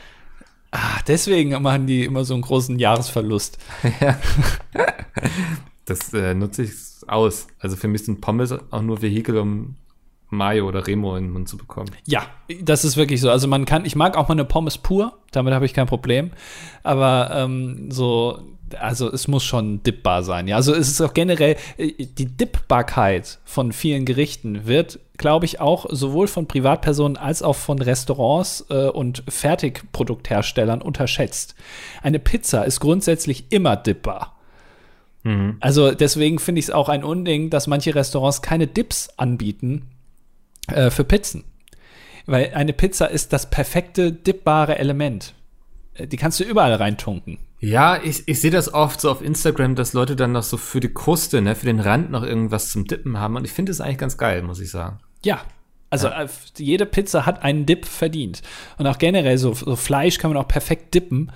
[0.72, 3.58] Ah, deswegen machen die immer so einen großen Jahresverlust.
[4.00, 4.18] ja.
[5.84, 6.72] Das äh, nutze ich
[7.08, 7.48] aus.
[7.58, 9.76] Also für mich sind Pommes auch nur Vehikel, um
[10.28, 11.90] Mayo oder Remo in den Mund zu bekommen.
[12.06, 12.22] Ja,
[12.62, 13.30] das ist wirklich so.
[13.30, 16.30] Also man kann, ich mag auch mal eine Pommes pur, damit habe ich kein Problem.
[16.84, 18.40] Aber ähm, so,
[18.78, 20.48] also es muss schon dippbar sein.
[20.48, 25.60] Ja, also es ist auch generell äh, die Dippbarkeit von vielen Gerichten wird, glaube ich,
[25.60, 31.54] auch sowohl von Privatpersonen als auch von Restaurants äh, und Fertigproduktherstellern unterschätzt.
[32.02, 34.36] Eine Pizza ist grundsätzlich immer dippbar.
[35.22, 35.56] Mhm.
[35.60, 39.88] Also deswegen finde ich es auch ein Unding, dass manche Restaurants keine Dips anbieten
[40.68, 41.44] äh, für Pizzen.
[42.26, 45.34] Weil eine Pizza ist das perfekte dippbare Element.
[45.94, 47.38] Äh, Die kannst du überall reintunken.
[47.60, 50.80] Ja, ich, ich sehe das oft so auf Instagram, dass Leute dann noch so für
[50.80, 53.36] die Kruste, ne, für den Rand noch irgendwas zum Dippen haben.
[53.36, 54.98] Und ich finde das eigentlich ganz geil, muss ich sagen.
[55.24, 55.42] Ja.
[55.90, 58.42] Also äh, jede Pizza hat einen Dip verdient.
[58.78, 61.32] Und auch generell so, so Fleisch kann man auch perfekt dippen.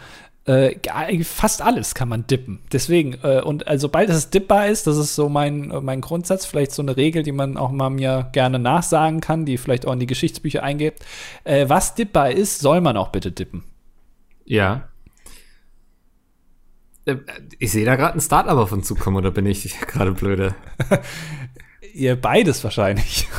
[0.46, 0.76] Äh,
[1.24, 2.60] fast alles kann man dippen.
[2.72, 6.72] Deswegen, äh, und also sobald es dippbar ist, das ist so mein, mein Grundsatz, vielleicht
[6.72, 10.00] so eine Regel, die man auch mal mir gerne nachsagen kann, die vielleicht auch in
[10.00, 10.94] die Geschichtsbücher eingeht.
[11.42, 13.64] Äh, was dippbar ist, soll man auch bitte dippen.
[14.44, 14.88] Ja.
[17.06, 17.16] Äh,
[17.58, 20.54] Ich sehe da gerade ein Startup auf uns zukommen, oder bin ich gerade blöde?
[21.94, 23.28] Ihr beides wahrscheinlich.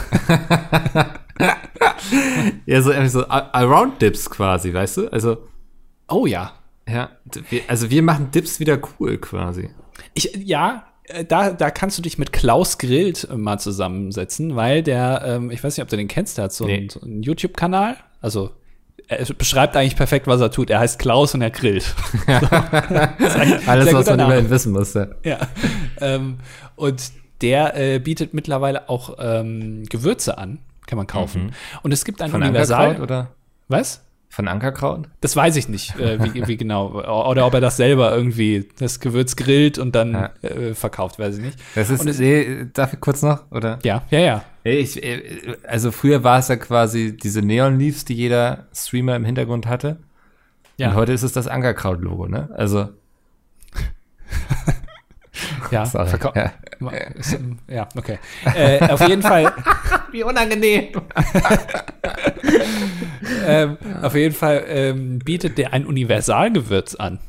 [2.66, 5.08] Ja, so, irgendwie so A- Around Dips quasi, weißt du?
[5.12, 5.38] Also,
[6.08, 6.54] Oh ja.
[6.88, 7.10] ja,
[7.68, 9.70] also wir machen Dips wieder cool quasi.
[10.14, 14.84] Ich, ja, äh, da, da kannst du dich mit Klaus Grillt äh, mal zusammensetzen, weil
[14.84, 16.78] der, ähm, ich weiß nicht, ob du den kennst, der hat so Nee.
[16.78, 17.98] einen, so einen YouTube-Kanal.
[18.22, 18.52] Also,
[19.08, 20.70] er beschreibt eigentlich perfekt, was er tut.
[20.70, 21.94] Er heißt Klaus und er grillt.
[23.68, 25.16] Alles, was man über ihn wissen musste.
[25.24, 25.38] ja.
[26.02, 26.38] ähm,
[26.76, 31.52] und der äh, bietet mittlerweile auch ähm, Gewürze an, kann man kaufen.
[31.84, 32.80] Und es gibt ein Von Universal.
[32.82, 33.28] Ankerkraut oder?
[33.68, 34.02] Was?
[34.30, 35.08] Von Ankerkraut?
[35.22, 36.90] Das weiß ich nicht, äh, wie, wie genau.
[37.30, 40.30] Oder ob er das selber irgendwie, das Gewürz grillt und dann Ja.
[40.50, 41.60] äh, verkauft, weiß ich nicht.
[41.76, 43.80] Das ist, Und es- nee, darf ich kurz noch, oder?
[43.84, 44.44] Ja, ja, ja.
[44.68, 49.24] Ich, äh, also früher war es ja quasi diese Neon Leaves, die jeder Streamer im
[49.24, 49.98] Hintergrund hatte.
[50.78, 50.90] Ja.
[50.90, 52.50] Und heute ist es das Ankerkraut-Logo, ne?
[52.58, 52.90] Also,
[55.72, 56.10] Ja, sorry.
[56.10, 56.52] verkau- Ja.
[57.34, 58.18] Ähm, ja, okay.
[58.56, 59.54] Äh, auf jeden Fall,
[60.12, 60.88] Wie unangenehm.
[63.46, 67.20] ähm, auf jeden Fall ähm, bietet der ein Universalgewürz an.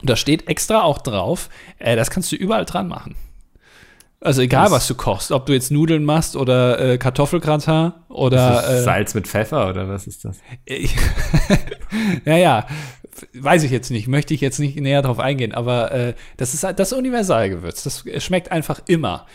[0.00, 3.14] Und da steht extra auch drauf, äh, das kannst du überall dran machen.
[4.20, 8.68] Also egal, Das- was du kochst, ob du jetzt Nudeln machst oder äh, Kartoffelgratin oder
[8.68, 10.38] äh, Salz mit Pfeffer oder was ist das?
[10.64, 10.94] Ich,
[12.24, 12.66] ja, ja,
[13.34, 16.64] weiß ich jetzt nicht, möchte ich jetzt nicht näher drauf eingehen, aber äh, das ist
[16.64, 17.82] halt das Universalgewürz.
[17.82, 19.26] Das schmeckt einfach immer.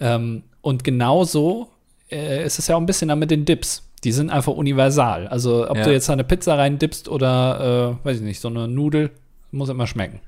[0.00, 1.68] Ähm, und genauso
[2.10, 3.84] äh, ist es ja auch ein bisschen dann mit den Dips.
[4.04, 5.26] Die sind einfach universal.
[5.26, 5.84] Also, ob Ja.
[5.84, 9.10] du jetzt eine Pizza rein dippst oder, äh, weiß ich nicht, so eine Nudel,
[9.50, 10.20] muss immer schmecken.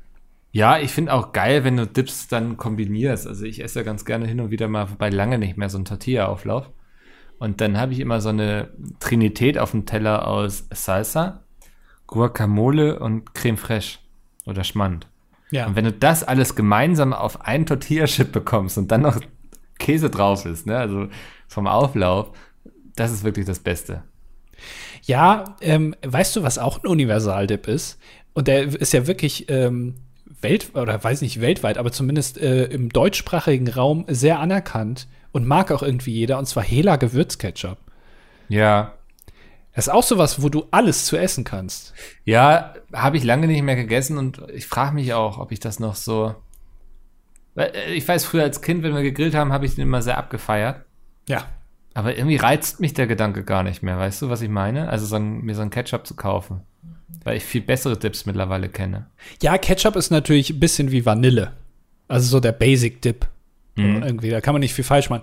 [0.52, 3.26] Ja, ich finde auch geil, wenn du Dips dann kombinierst.
[3.26, 5.78] Also ich esse ja ganz gerne hin und wieder mal, wobei lange nicht mehr so
[5.78, 6.70] ein Tortilla-Auflauf.
[7.38, 11.44] Und dann habe ich immer so eine Trinität auf dem Teller aus Salsa,
[12.06, 13.98] Guacamole und Creme Fraiche
[14.44, 15.06] oder Schmand.
[15.50, 15.66] Ja.
[15.66, 19.20] Und wenn du das alles gemeinsam auf einen Tortilla-Chip bekommst und dann noch
[19.78, 21.08] Käse drauf ist, ne, also
[21.48, 22.32] vom Auflauf,
[22.96, 24.02] das ist wirklich das Beste.
[25.02, 27.98] Ja, ähm, weißt du, was auch ein Universaldip ist?
[28.34, 29.94] Und der ist ja wirklich ähm,
[30.42, 35.70] welt oder weiß nicht weltweit, aber zumindest äh, im deutschsprachigen Raum sehr anerkannt und mag
[35.70, 37.78] auch irgendwie jeder, und zwar Hela Gewürzketchup.
[38.48, 38.94] Ja,
[39.74, 41.94] Das ist auch sowas, wo du alles zu essen kannst.
[42.24, 45.78] Ja, habe ich lange nicht mehr gegessen und ich frage mich auch, ob ich das
[45.78, 46.34] noch so.
[47.56, 50.18] Äh, Ich weiß, früher als Kind, wenn wir gegrillt haben, habe ich den immer sehr
[50.18, 50.84] abgefeiert.
[51.28, 51.44] Ja.
[51.94, 53.98] Aber irgendwie reizt mich der Gedanke gar nicht mehr.
[53.98, 54.88] Weißt du, was ich meine?
[54.88, 56.62] Also so ein, mir so ein Ketchup zu kaufen.
[57.24, 59.06] Weil ich viel bessere Dips mittlerweile kenne.
[59.42, 61.52] Ja, Ketchup ist natürlich ein bisschen wie Vanille.
[62.08, 63.26] Also so der Basic Dip.
[63.76, 64.02] Mhm.
[64.02, 65.22] Irgendwie, da kann man nicht viel falsch machen.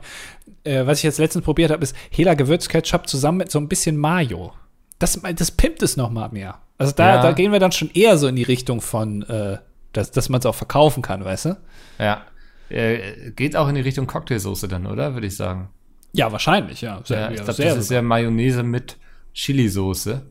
[0.63, 3.97] Äh, was ich jetzt letztens probiert habe, ist Hela Gewürzketchup zusammen mit so ein bisschen
[3.97, 4.54] Mayo.
[5.00, 6.60] Das, das pimpt es noch mal mehr.
[6.78, 7.21] Also da, Ja.
[7.21, 9.58] da gehen wir dann schon eher so in die Richtung von, äh,
[9.93, 11.58] dass, dass man es auch verkaufen kann, weißt du?
[12.00, 12.26] Ja.
[12.69, 15.13] Äh, geht auch in die Richtung Cocktailsoße dann, oder?
[15.13, 15.69] Würde ich sagen.
[16.13, 17.02] Ja, wahrscheinlich, ja.
[17.04, 18.97] Sehr, Ja, ich glaube, sehr das ist ja Mayonnaise mit
[19.34, 20.21] Chili-Soße.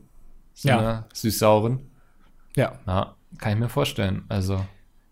[0.59, 0.79] So Ja.
[0.79, 1.79] einer süß-sauren.
[2.55, 2.73] ja.
[2.87, 4.23] Ja, kann ich mir vorstellen.
[4.27, 4.59] Also.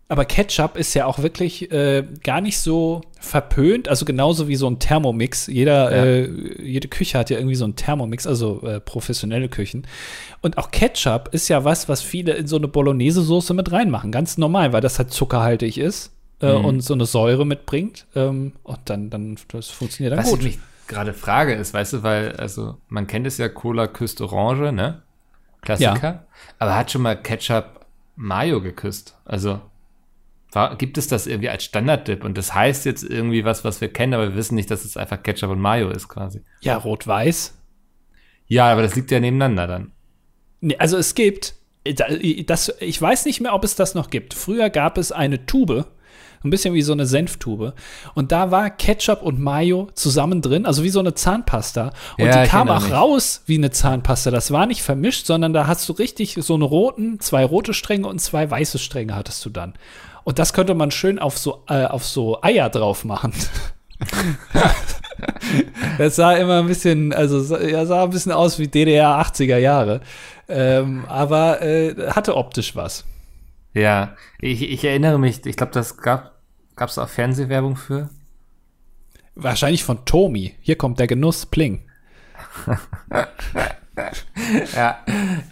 [0.08, 4.68] Aber Ketchup ist ja auch wirklich äh, gar nicht so verpönt, also genauso wie so
[4.68, 5.46] ein Thermomix.
[5.48, 6.04] Jeder, Ja.
[6.04, 9.86] äh, jede Küche hat ja irgendwie so einen Thermomix, also äh, professionelle Küchen.
[10.42, 14.10] Und auch Ketchup ist ja was, was viele in so eine Bolognese-Soße mit reinmachen.
[14.12, 16.64] Ganz normal, weil das halt zuckerhaltig ist äh, Mhm.
[16.64, 18.06] und so eine Säure mitbringt.
[18.16, 20.38] Ähm, und dann, dann, das funktioniert dann Was gut.
[20.40, 24.20] ich mich gerade frage ist, weißt du, weil, also, man kennt es ja, Cola küsst
[24.20, 25.02] Orange, ne?
[25.66, 26.26] Klassiker.
[26.58, 27.80] Aber hat schon mal Ketchup
[28.16, 29.18] Mayo geküsst?
[29.24, 29.60] Also,
[30.52, 32.24] war, gibt es das irgendwie als Standarddip?
[32.24, 34.96] Und das heißt jetzt irgendwie was, was wir kennen, aber wir wissen nicht, dass es
[34.96, 36.42] einfach Ketchup und Mayo ist quasi.
[36.60, 37.58] Ja, rot-weiß.
[38.46, 39.92] Ja, aber das liegt ja nebeneinander dann.
[40.60, 42.06] Nee, also es gibt, da-
[42.46, 44.34] das, ich weiß nicht mehr, ob es das noch gibt.
[44.34, 45.86] Früher gab es eine Tube,
[46.46, 47.74] ein bisschen wie so eine Senftube.
[48.14, 51.92] Und da war Ketchup und Mayo zusammen drin, also wie so eine Zahnpasta.
[52.18, 52.92] Und Ja, die kam auch mich.
[52.92, 54.30] raus wie eine Zahnpasta.
[54.30, 58.08] Das war nicht vermischt, sondern da hast du richtig so eine roten, zwei rote Stränge
[58.08, 59.74] und zwei weiße Stränge hattest du dann.
[60.24, 63.32] Und das könnte man schön auf so, äh, auf so Eier drauf machen.
[65.98, 70.00] Das sah immer ein bisschen, also ja, sah ein bisschen aus wie DDR 80er Jahre.
[70.48, 73.04] Ähm, aber äh, hatte optisch was.
[73.72, 76.32] Ja, ich, ich erinnere mich, ich glaube, das gab
[76.84, 78.10] es auch Fernsehwerbung für.
[79.34, 80.54] Wahrscheinlich von Tomi.
[80.60, 81.82] Hier kommt der Genuss, Pling.
[84.74, 84.98] Ja,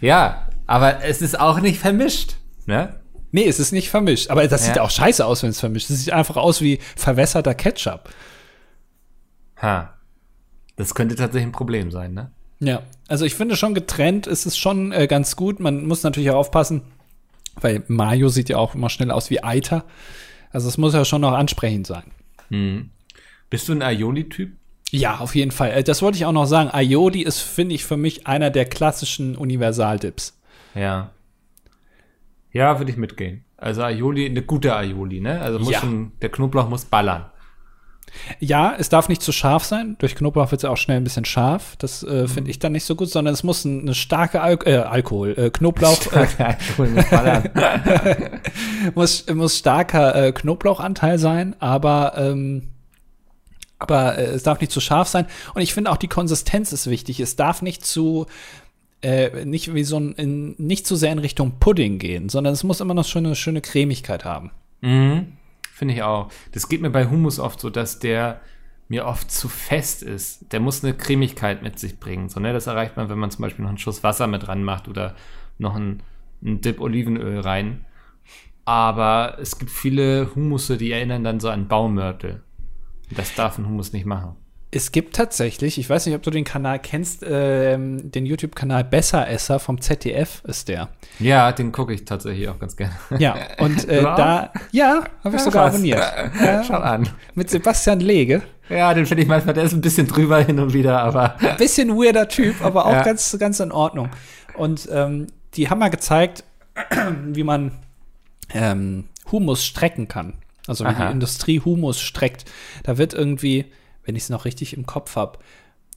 [0.01, 2.35] ja, aber es ist auch nicht vermischt,
[2.67, 2.99] ne?
[3.31, 4.29] Nee, es ist nicht vermischt.
[4.29, 4.83] Aber das sieht Ja.
[4.83, 5.89] auch scheiße aus, wenn es vermischt.
[5.89, 8.09] Es sieht einfach aus wie verwässerter Ketchup.
[9.61, 9.93] Ha.
[10.75, 12.31] Das könnte tatsächlich ein Problem sein, ne?
[12.59, 15.59] Ja, also ich finde schon getrennt ist es schon äh, ganz gut.
[15.59, 16.83] Man muss natürlich auch aufpassen,
[17.59, 19.83] weil Mayo sieht ja auch immer schnell aus wie Eiter.
[20.51, 22.11] Also es muss ja schon noch ansprechend sein.
[23.49, 24.53] Bist du ein Aioli-Typ?
[24.91, 25.71] Ja, auf jeden Fall.
[25.71, 26.69] Äh, Das wollte ich auch noch sagen.
[26.71, 30.39] Aioli ist, finde ich, für mich einer der klassischen Universaldips.
[30.75, 31.11] Ja.
[32.51, 33.43] Ja, würde ich mitgehen.
[33.57, 35.41] Also Aioli, eine gute Aioli, ne?
[35.41, 35.79] Also Ja.
[35.79, 37.25] schon, der Knoblauch muss ballern.
[38.39, 39.95] Ja, es darf nicht zu scharf sein.
[39.99, 41.75] Durch Knoblauch wird es ja auch schnell ein bisschen scharf.
[41.77, 44.59] Das äh, finde ich dann nicht so gut, sondern es muss ein, eine starke Al
[44.65, 46.89] äh, Alkohol, äh, Knoblauch, äh, Alkohol
[48.95, 52.69] muss muss, starker äh, Knoblauchanteil sein, aber ähm,
[53.79, 55.27] aber äh, es darf nicht zu scharf sein.
[55.53, 57.19] Und ich finde auch die Konsistenz ist wichtig.
[57.19, 58.25] Es darf nicht zu
[59.43, 62.79] nicht wie so ein in, nicht zu sehr in Richtung Pudding gehen, sondern es muss
[62.79, 64.49] immer noch schon eine schöne Cremigkeit haben.
[64.81, 65.27] mhm.
[65.73, 66.31] Finde ich auch.
[66.51, 68.41] Das geht mir bei Hummus oft so, dass der
[68.87, 70.51] mir oft zu fest ist.
[70.51, 72.29] Der muss eine Cremigkeit mit sich bringen.
[72.29, 72.53] So, ne?
[72.53, 75.15] Das erreicht man, wenn man zum Beispiel noch einen Schuss Wasser mit dran macht oder
[75.57, 76.03] noch einen,
[76.43, 77.85] einen Dip Olivenöl rein.
[78.63, 82.43] Aber es gibt viele Humusse, die erinnern dann so an Baumörtel.
[83.11, 84.35] Das darf ein Hummus nicht machen.
[84.75, 89.57] Es gibt tatsächlich, ich weiß nicht, ob du den Kanal kennst, ähm, den YouTube-Kanal Besseresser
[89.59, 90.89] vom ZDF ist der.
[91.19, 92.93] Ja, den gucke ich tatsächlich auch ganz gerne.
[93.17, 94.15] Ja, und äh, auch?
[94.17, 95.75] da, ja, habe ich sogar Was?
[95.75, 96.03] abonniert.
[96.67, 97.07] Schau Ja, an.
[97.35, 98.41] mit Sebastian Lege.
[98.67, 101.95] Ja, den finde ich manchmal, der ist ein bisschen drüber hin und wieder, aber Bisschen
[101.95, 103.03] weirder Typ, aber auch Ja.
[103.03, 104.09] ganz, ganz in Ordnung.
[104.57, 106.43] Und ähm, die haben mal gezeigt,
[107.31, 107.71] wie man
[108.53, 110.33] ähm, Humus strecken kann.
[110.67, 111.05] Also wie Aha.
[111.05, 112.43] die Industrie Humus streckt.
[112.83, 113.65] Da wird irgendwie,
[114.05, 115.39] wenn ich es noch richtig im Kopf habe,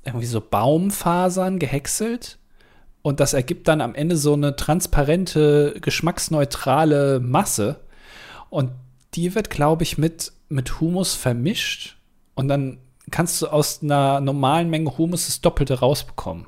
[0.04, 2.38] irgendwie so Baumfasern gehäckselt.
[3.02, 7.80] Und das ergibt dann am Ende so eine transparente, geschmacksneutrale Masse.
[8.50, 8.72] Und
[9.14, 11.96] die wird, glaube ich, mit, mit Humus vermischt.
[12.34, 12.78] Und dann
[13.10, 16.46] kannst du aus einer normalen Menge Humus das Doppelte rausbekommen.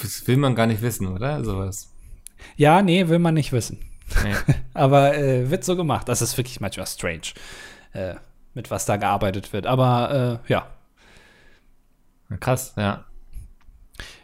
[0.00, 1.42] das will man gar nicht wissen, oder?
[1.44, 1.88] Sowas.
[2.56, 3.78] Ja, nee, will man nicht wissen.
[4.22, 4.34] Nee.
[4.74, 6.08] Aber äh, wird so gemacht.
[6.08, 7.32] Das ist wirklich manchmal strange,
[7.92, 8.14] äh,
[8.54, 9.66] mit was da gearbeitet wird.
[9.66, 10.66] Aber äh, ja,
[12.40, 13.04] Krass, ja.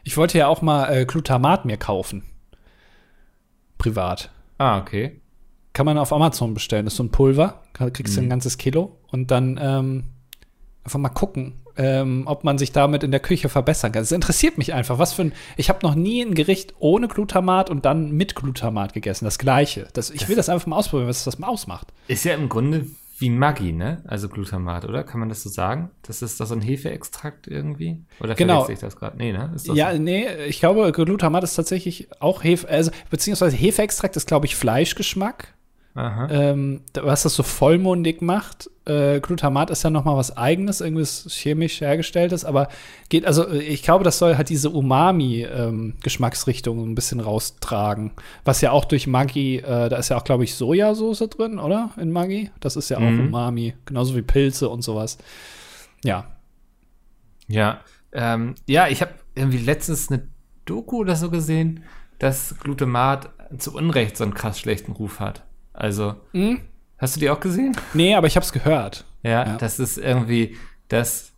[0.05, 2.25] ich wollte ja auch mal äh, Glutamat mir kaufen.
[3.77, 4.31] Privat.
[4.59, 5.21] Ah, okay.
[5.73, 6.85] Kann man auf Amazon bestellen.
[6.85, 7.63] Das ist so ein Pulver.
[7.79, 8.99] Da kriegst du ein ganzes Kilo.
[9.11, 10.05] Und dann ähm,
[10.83, 14.03] einfach mal gucken, ähm, ob man sich damit in der Küche verbessern kann.
[14.03, 14.99] Es interessiert mich einfach.
[14.99, 15.33] Was für ein.
[15.57, 19.27] Ich habe noch nie ein Gericht ohne Glutamat und dann mit Glutamat gegessen.
[19.27, 19.87] Das gleiche.
[19.93, 21.93] Das, ich will das einfach mal ausprobieren, was das mal ausmacht.
[22.09, 22.87] Ist ja im Grunde
[23.21, 24.03] wie Maggi, ne?
[24.07, 25.03] Also Glutamat, oder?
[25.05, 25.91] Kann man das so sagen?
[26.03, 28.01] Das ist doch so ein Hefeextrakt irgendwie?
[28.21, 28.61] Oder Genau.
[28.63, 29.17] verwechsel ich das gerade?
[29.19, 29.53] Nee, ne?
[29.57, 29.99] Ist das Ja, so?
[30.01, 35.55] nee, ich glaube, Glutamat ist tatsächlich auch Hefe, also beziehungsweise Hefeextrakt ist, glaube ich, Fleischgeschmack.
[36.31, 38.71] Ähm, was das so vollmundig macht.
[38.85, 42.69] Äh, Glutamat ist ja noch mal was Eigenes, irgendwas chemisch hergestelltes, aber
[43.09, 48.13] geht, also äh, ich glaube, das soll halt diese Umami-Geschmacksrichtung ein bisschen raustragen,
[48.45, 51.91] was ja auch durch Maggi, äh, da ist ja auch, glaube ich, Sojasauce drin, oder?
[51.97, 53.29] In Maggi, das ist ja auch Mhm.
[53.29, 55.19] Umami, genauso wie Pilze und sowas.
[56.05, 56.27] Ja,
[57.49, 57.81] Ja.
[58.13, 60.27] Ähm, ja, ich habe irgendwie letztens eine
[60.65, 61.85] Doku oder so gesehen,
[62.19, 65.45] dass Glutamat zu Unrecht so einen krass schlechten Ruf hat.
[65.79, 66.61] Also, Mhm.
[66.99, 67.77] Hast du die auch gesehen?
[67.95, 69.05] Nee, aber ich habe es gehört.
[69.23, 69.57] Ja, Ja.
[69.57, 70.57] das ist irgendwie,
[70.89, 71.31] dass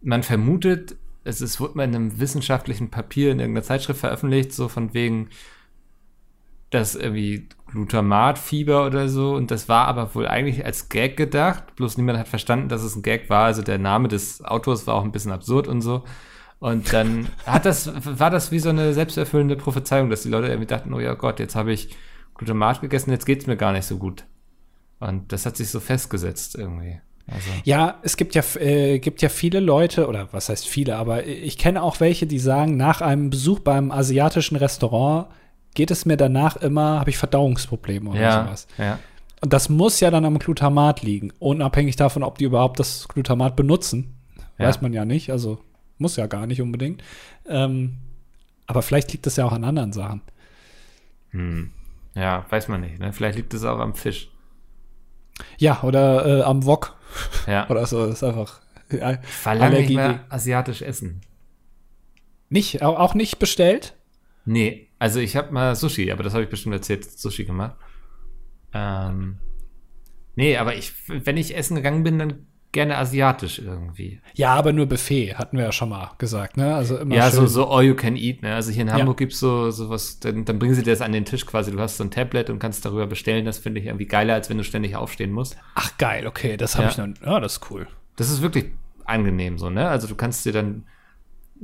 [0.00, 0.94] man vermutet,
[1.24, 5.30] es ist, wurde mal in einem wissenschaftlichen Papier in irgendeiner Zeitschrift veröffentlicht, so von wegen,
[6.70, 11.96] dass irgendwie Glutamatfieber oder so, und das war aber wohl eigentlich als Gag gedacht, bloß
[11.96, 15.04] niemand hat verstanden, dass es ein Gag war, also der Name des Autors war auch
[15.04, 16.04] ein bisschen absurd und so.
[16.60, 20.66] Und dann hat das, war das wie so eine selbsterfüllende Prophezeiung, dass die Leute irgendwie
[20.66, 21.96] dachten, oh ja Gott, jetzt habe ich
[22.38, 24.24] Glutamat gegessen, jetzt geht's mir gar nicht so gut.
[25.00, 27.00] Und das hat sich so festgesetzt irgendwie.
[27.26, 31.26] Also, Ja, es gibt ja, äh, gibt ja viele Leute, oder was heißt viele, aber
[31.26, 35.28] ich kenne auch welche, die sagen, nach einem Besuch beim asiatischen Restaurant
[35.74, 38.66] geht es mir danach immer, habe ich Verdauungsprobleme oder ja, sowas.
[38.78, 38.98] ja.
[39.40, 43.54] Und das muss ja dann am Glutamat liegen, unabhängig davon, ob die überhaupt das Glutamat
[43.54, 44.16] benutzen.
[44.58, 44.66] Ja.
[44.66, 45.60] Weiß man ja nicht, also
[45.98, 47.04] muss ja gar nicht unbedingt.
[47.46, 47.98] Ähm,
[48.66, 50.22] aber vielleicht liegt das ja auch an anderen Sachen.
[51.30, 51.70] Hm.
[52.18, 52.98] Ja, weiß man nicht.
[52.98, 53.12] Ne?
[53.12, 54.30] Vielleicht liegt es auch am Fisch.
[55.58, 56.96] Ja, oder äh, am Wok
[57.46, 57.66] Ja.
[57.70, 58.06] oder so.
[58.06, 58.60] Das ist einfach
[58.90, 59.02] nicht
[59.44, 61.20] Allergie- mehr asiatisch essen.
[62.48, 63.94] nicht, au- auch nicht bestellt.
[64.46, 67.76] Nee, also ich habe mal Sushi, aber das habe ich bestimmt erzählt, Sushi gemacht.
[68.72, 69.38] Ähm,
[70.34, 74.20] nee, aber ich, wenn ich essen gegangen bin, dann gerne asiatisch irgendwie.
[74.34, 76.74] Ja, aber nur Buffet, hatten wir ja schon mal gesagt, ne?
[76.74, 77.40] Also immer ja, schön.
[77.40, 78.54] so, so all you can eat, ne?
[78.54, 78.94] Also hier in Ja.
[78.94, 81.70] Hamburg gibt's so, so was, dann, dann bringen sie dir das an den Tisch quasi.
[81.72, 83.44] Du hast so ein Tablet und kannst darüber bestellen.
[83.46, 85.56] Das finde ich irgendwie geiler, als wenn du ständig aufstehen musst.
[85.74, 86.90] Ach geil, okay, das habe Ja.
[86.90, 87.08] ich noch.
[87.26, 87.86] Ja, das ist cool.
[88.16, 88.66] Das ist wirklich
[89.04, 89.88] angenehm so, ne?
[89.88, 90.84] Also du kannst dir dann,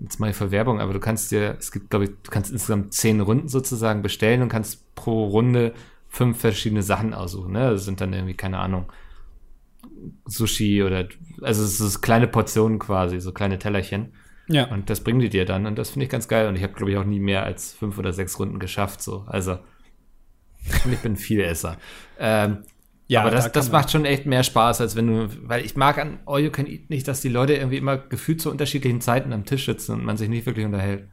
[0.01, 2.95] jetzt mal für Werbung, aber du kannst dir, es gibt, glaube ich, du kannst insgesamt
[2.95, 5.75] zehn Runden sozusagen bestellen und kannst pro Runde
[6.09, 7.71] fünf verschiedene Sachen aussuchen, ne?
[7.73, 8.87] Das sind dann irgendwie, keine Ahnung,
[10.27, 11.09] Sushi oder,
[11.43, 14.15] also es ist kleine Portionen quasi, so kleine Tellerchen.
[14.49, 14.67] Ja.
[14.67, 16.49] Und das bringen die dir dann und das finde ich ganz geil.
[16.49, 19.25] Und ich habe, glaube ich, auch nie mehr als fünf oder sechs Runden geschafft, so.
[19.27, 19.59] Also,
[20.91, 21.79] ich bin ein Vielesser.
[22.19, 22.65] Ähm,
[23.07, 25.77] Ja, aber das, da das macht schon echt mehr Spaß, als wenn du, weil ich
[25.77, 29.03] mag an All You Can Eat nicht, dass die Leute irgendwie immer gefühlt zu unterschiedlichen
[29.03, 31.09] Zeiten am Tisch sitzen und man sich nicht wirklich unterhält.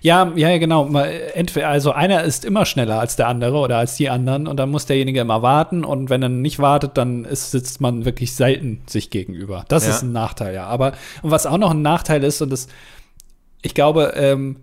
[0.00, 0.88] Ja, ja, genau.
[1.34, 4.70] Entweder, also einer ist immer schneller als der andere oder als die anderen und dann
[4.70, 8.82] muss derjenige immer warten und wenn er nicht wartet, dann ist, sitzt man wirklich selten
[8.86, 9.64] sich gegenüber.
[9.68, 9.90] Das Ja.
[9.90, 10.66] ist ein Nachteil, ja.
[10.66, 10.92] Aber
[11.22, 12.68] und was auch noch ein Nachteil ist und das,
[13.62, 14.56] ich glaube, ähm,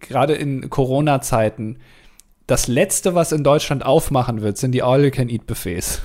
[0.00, 1.78] gerade in Corona-Zeiten,
[2.46, 6.00] das letzte, was in Deutschland aufmachen wird, sind die All-You-Can-Eat-Buffets.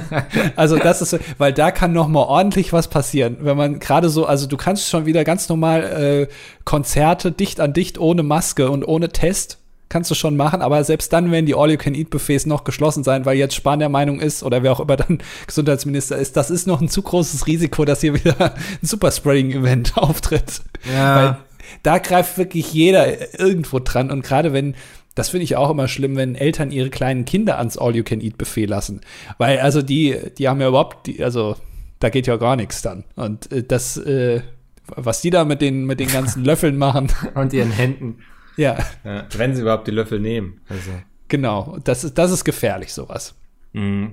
[0.56, 4.24] also das ist, weil da kann noch mal ordentlich was passieren, wenn man gerade so,
[4.24, 6.32] also du kannst schon wieder ganz normal äh,
[6.64, 11.12] Konzerte dicht an dicht ohne Maske und ohne Test kannst du schon machen, aber selbst
[11.12, 14.70] dann werden die All-You-Can-Eat-Buffets noch geschlossen sein, weil jetzt Spahn der Meinung ist oder wer
[14.70, 15.18] auch immer dann
[15.48, 20.62] Gesundheitsminister ist, das ist noch ein zu großes Risiko, dass hier wieder ein Superspreading-Event auftritt.
[20.88, 21.36] Weil
[21.82, 24.10] da greift wirklich jeder irgendwo dran.
[24.10, 24.74] Und gerade wenn,
[25.14, 29.00] das finde ich auch immer schlimm, wenn Eltern ihre kleinen Kinder ans All-You-Can-Eat-Buffet lassen.
[29.38, 31.56] Weil also die, die haben ja überhaupt, die, also
[31.98, 33.04] da geht ja gar nichts dann.
[33.16, 34.40] Und äh, das, äh,
[34.86, 38.18] was die da mit den, mit den ganzen Löffeln machen, Und ihren Händen,
[38.56, 40.60] ja, ja, wenn sie überhaupt die Löffel nehmen.
[40.68, 40.90] Also,
[41.28, 41.78] genau.
[41.84, 43.34] Das ist, das ist gefährlich, sowas.
[43.72, 44.10] mh.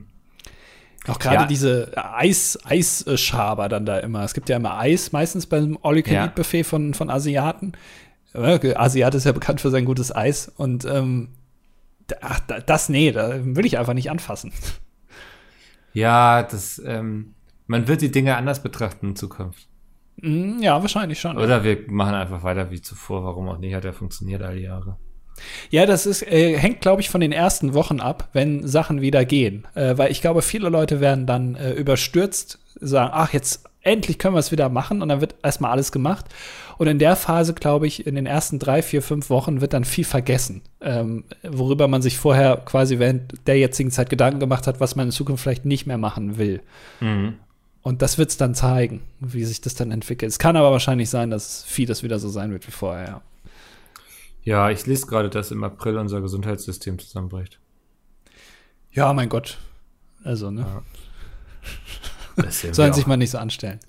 [1.07, 1.45] Auch gerade Ja.
[1.45, 4.23] diese Eis, Eisschaber dann da immer.
[4.25, 7.71] Es gibt ja immer Eis, meistens beim All-You-Can-Eat-Buffet von, von Asiaten.
[8.33, 10.51] Asiat ist ja bekannt für sein gutes Eis.
[10.55, 11.29] Und ähm,
[12.21, 14.51] ach, da- das, nee, da will ich einfach nicht anfassen.
[15.93, 17.33] ja, das, ähm,
[17.67, 19.67] man wird die Dinge anders betrachten in Zukunft.
[20.17, 21.37] Mm, Ja, wahrscheinlich schon.
[21.37, 23.23] Oder wir machen einfach weiter wie zuvor.
[23.23, 23.73] Warum auch nicht?
[23.75, 24.97] Hat ja funktioniert all die Jahre.
[25.69, 29.23] Ja, das ist, äh, hängt, glaube ich, von den ersten Wochen ab, wenn Sachen wieder
[29.25, 29.67] gehen.
[29.75, 34.33] Äh, weil ich glaube, viele Leute werden dann äh, überstürzt, sagen, ach, jetzt endlich können
[34.33, 36.25] wir es wieder machen und dann wird erstmal alles gemacht.
[36.77, 39.83] Und in der Phase, glaube ich, in den ersten drei, vier, fünf Wochen wird dann
[39.83, 44.79] viel vergessen, ähm, worüber man sich vorher quasi während der jetzigen Zeit Gedanken gemacht hat,
[44.79, 46.61] was man in Zukunft vielleicht nicht mehr machen will.
[46.99, 47.35] Mhm.
[47.81, 50.31] Und das wird es dann zeigen, wie sich das dann entwickelt.
[50.31, 53.21] Es kann aber wahrscheinlich sein, dass vieles wieder so sein wird wie vorher, ja.
[54.43, 57.59] Ja, ich lese gerade, dass im April unser Gesundheitssystem zusammenbricht.
[58.91, 59.57] Ja, mein Gott.
[60.23, 60.65] Also, ne?
[62.37, 62.43] Ja.
[62.71, 63.79] Sollen sich mal nicht so anstellen.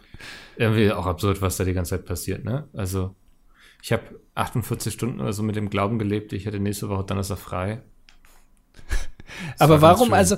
[0.59, 2.69] Irgendwie auch absurd, was da die ganze Zeit passiert, ne?
[2.75, 3.15] Also,
[3.83, 4.03] ich habe
[4.35, 7.83] 48 Stunden oder so mit dem Glauben gelebt, ich hätte nächste Woche Donnerstag frei.
[9.53, 10.37] Das Aber warum, also,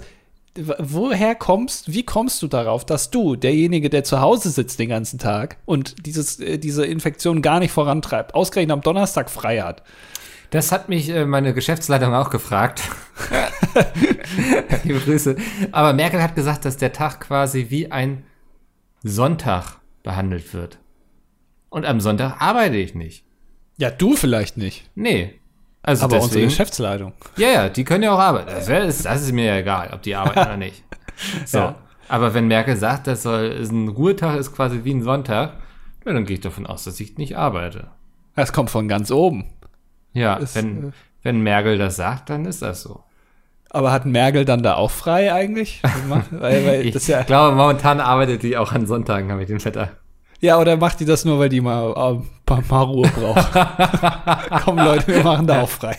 [0.79, 5.18] woher kommst, wie kommst du darauf, dass du, derjenige, der zu Hause sitzt den ganzen
[5.18, 9.83] Tag und dieses, äh, diese Infektion gar nicht vorantreibt, ausgerechnet am Donnerstag frei hat?
[10.51, 12.83] Das hat mich äh, meine Geschäftsleitung auch gefragt.
[14.85, 15.37] Liebe Grüße.
[15.71, 18.25] Aber Merkel hat gesagt, dass der Tag quasi wie ein
[19.03, 20.78] Sonntag behandelt wird.
[21.68, 23.24] Und am Sonntag arbeite ich nicht.
[23.76, 25.40] Ja, du vielleicht nicht, Nee.
[25.82, 27.12] Also aber unsere deswegen, Geschäftsleitung.
[27.38, 28.51] ja, ja, die können ja auch arbeiten.
[28.51, 30.84] Das, wär, das, ist mir ja egal, ob die arbeiten oder nicht.
[31.44, 31.59] So.
[31.59, 31.74] Ja.
[32.09, 35.53] Aber wenn Merkel sagt, das soll, ist ein Ruhetag ist quasi wie ein Sonntag,
[36.03, 37.88] dann gehe ich davon aus, dass ich nicht arbeite.
[38.36, 39.44] Das kommt von ganz oben.
[40.14, 40.92] Ja, Ist, wenn, äh,
[41.22, 43.05] wenn Merkel das sagt, dann ist das so.
[43.71, 45.81] Aber hat Merkel dann da auch frei eigentlich?
[46.31, 49.91] weil, weil Ich ja, glaube, momentan arbeitet die auch an Sonntagen, habe ich den Vetter.
[50.41, 53.49] ja, oder macht die das nur, weil die mal, äh, mal, mal Ruhe braucht?
[54.64, 55.97] Komm Leute, wir machen da auch frei.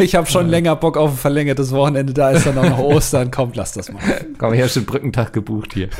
[0.00, 3.30] Ich habe schon länger Bock auf ein verlängertes Wochenende, da ist dann auch noch Ostern.
[3.30, 4.02] Komm, lass das mal.
[4.38, 5.88] Komm, ich habe schon Brückentag gebucht hier.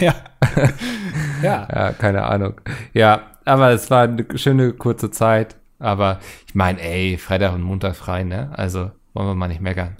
[0.00, 0.12] Ja.
[1.40, 1.68] ja.
[1.72, 2.54] Ja, keine Ahnung.
[2.94, 5.54] Ja, aber es war eine schöne kurze Zeit.
[5.78, 6.18] Aber
[6.48, 8.50] ich meine, ey, Freitag und Montag frei, ne?
[8.54, 9.96] Also wollen wir mal nicht meckern.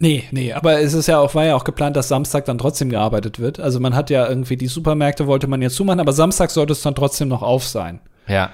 [0.00, 2.88] Nee, nee, aber es ist ja auch, war ja auch geplant, dass Samstag dann trotzdem
[2.88, 3.58] gearbeitet wird.
[3.58, 6.82] Also man hat ja irgendwie die Supermärkte wollte man ja zumachen, aber Samstag sollte es
[6.82, 8.00] dann trotzdem noch auf sein.
[8.26, 8.50] Ja,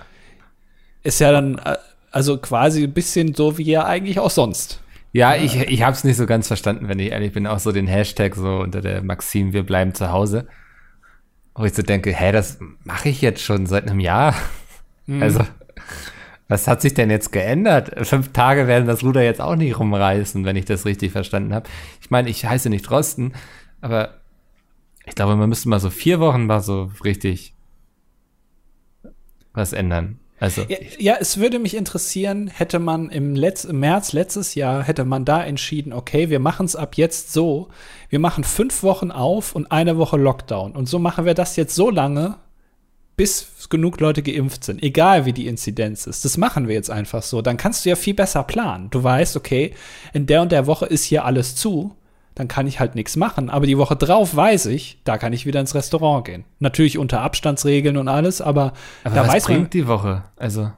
[1.02, 1.76] Ist ja dann äh,
[2.10, 4.80] also quasi ein bisschen so wie ja eigentlich auch sonst.
[5.12, 7.46] Ja, ich, ich habe es nicht so ganz verstanden, wenn ich ehrlich bin.
[7.46, 10.46] Auch so den Hashtag so unter der Maxim, wir bleiben zu Hause.
[11.54, 14.34] Wo ich so denke, hä, das mache ich jetzt schon seit einem Jahr.
[15.20, 15.40] Also,
[16.48, 18.06] was hat sich denn jetzt geändert?
[18.06, 21.68] Fünf Tage werden das Ruder jetzt auch nicht rumreißen, wenn ich das richtig verstanden habe.
[22.00, 23.32] Ich meine, ich heiße nicht Drosten,
[23.80, 24.20] aber
[25.06, 27.54] ich glaube, man müsste mal so vier Wochen mal so richtig
[29.52, 30.18] was ändern.
[30.40, 34.82] Also, Ja, ja, es würde mich interessieren, hätte man im, Letz-, im März letztes Jahr,
[34.82, 37.68] hätte man da entschieden, okay, wir machen es ab jetzt so,
[38.10, 40.72] wir machen fünf Wochen auf und eine Woche Lockdown.
[40.72, 42.36] Und so machen wir das jetzt so lange,
[43.16, 46.24] bis genug Leute geimpft sind, egal wie die Inzidenz ist.
[46.24, 47.42] Das machen wir jetzt einfach so.
[47.42, 48.90] Dann kannst du ja viel besser planen.
[48.90, 49.74] Du weißt, okay,
[50.12, 51.94] in der und der Woche ist hier alles zu,
[52.34, 53.50] dann kann ich halt nichts machen.
[53.50, 56.44] Aber die Woche drauf weiß ich, da kann ich wieder ins Restaurant gehen.
[56.58, 58.72] Natürlich unter Abstandsregeln und alles, aber,
[59.04, 59.70] aber da was weiß bringt man.
[59.70, 60.24] die Woche?
[60.36, 60.72] Also,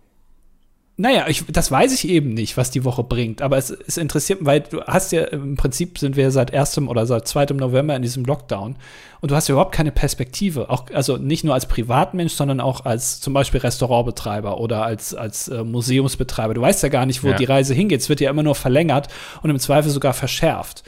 [0.99, 3.43] Naja, ich, das weiß ich eben nicht, was die Woche bringt.
[3.43, 6.79] Aber es, es interessiert, weil du hast ja, im Prinzip sind wir seit 1.
[6.79, 7.47] oder seit 2.
[7.53, 8.77] November in diesem Lockdown.
[9.21, 10.71] Und du hast ja überhaupt keine Perspektive.
[10.71, 15.49] Auch, also nicht nur als Privatmensch, sondern auch als zum Beispiel Restaurantbetreiber oder als, als
[15.49, 16.55] äh, Museumsbetreiber.
[16.55, 17.37] Du weißt ja gar nicht, wo Ja.
[17.37, 18.01] die Reise hingeht.
[18.01, 19.09] Es wird ja immer nur verlängert
[19.43, 20.83] und im Zweifel sogar verschärft.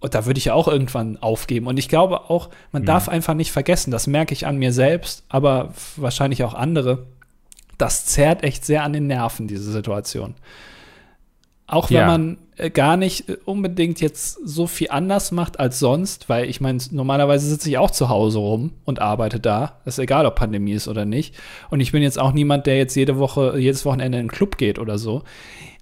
[0.00, 1.66] Und da würde ich ja auch irgendwann aufgeben.
[1.68, 5.24] Und ich glaube auch, man darf einfach nicht vergessen, das merke ich an mir selbst,
[5.30, 7.06] aber wahrscheinlich auch andere.
[7.78, 10.34] Das zerrt echt sehr an den Nerven, diese Situation.
[11.66, 12.06] Auch wenn Ja.
[12.06, 16.60] man äh, gar nicht äh, unbedingt jetzt so viel anders macht als sonst, weil ich
[16.60, 19.78] meine, normalerweise sitze ich auch zu Hause rum und arbeite da.
[19.84, 21.34] ist egal, ob Pandemie ist oder nicht.
[21.70, 24.56] Und ich bin jetzt auch niemand, der jetzt jede Woche, jedes Wochenende in den Club
[24.56, 25.22] geht oder so.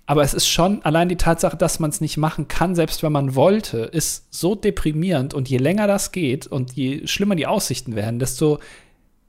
[0.06, 3.12] Aber es ist schon allein die Tatsache, dass man es nicht machen kann, selbst wenn
[3.12, 5.34] man wollte, ist so deprimierend.
[5.34, 8.58] Und je länger das geht und je schlimmer die Aussichten werden, desto,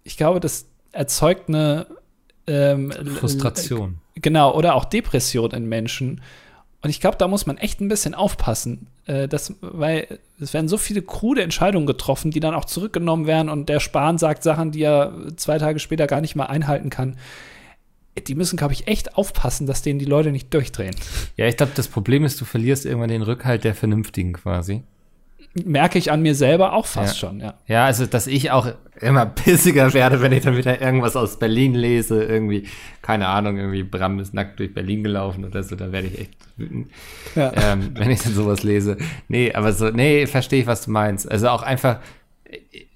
[0.04, 1.86] ich glaube, das erzeugt eine
[2.48, 3.98] ähm, Frustration.
[4.16, 6.22] Genau, oder auch Depression in Menschen.
[6.82, 10.68] Und ich glaube, da muss man echt ein bisschen aufpassen, äh, dass, weil es werden
[10.68, 14.72] so viele krude Entscheidungen getroffen, die dann auch zurückgenommen werden und der Spahn sagt Sachen,
[14.72, 17.18] die er zwei Tage später gar nicht mal einhalten kann.
[18.28, 20.96] Die müssen, glaube ich, echt aufpassen, dass denen die Leute nicht durchdrehen.
[21.36, 24.84] Ja, ich glaube, das Problem ist, du verlierst irgendwann den Rückhalt der Vernünftigen quasi.
[25.66, 27.28] Merke ich an mir selber auch fast Ja.
[27.30, 27.54] schon, ja.
[27.68, 28.68] Ja, also, dass ich auch
[29.00, 32.68] immer bissiger werde, wenn ich dann wieder irgendwas aus Berlin lese, irgendwie,
[33.02, 36.32] keine Ahnung, irgendwie Bram ist nackt durch Berlin gelaufen oder so, dann werde ich echt
[36.58, 36.90] wütend,
[37.36, 37.52] Ja.
[37.56, 38.98] ähm, wenn ich dann sowas lese.
[39.28, 41.30] Nee, aber so, nee, verstehe ich, was du meinst.
[41.32, 42.00] Also auch einfach,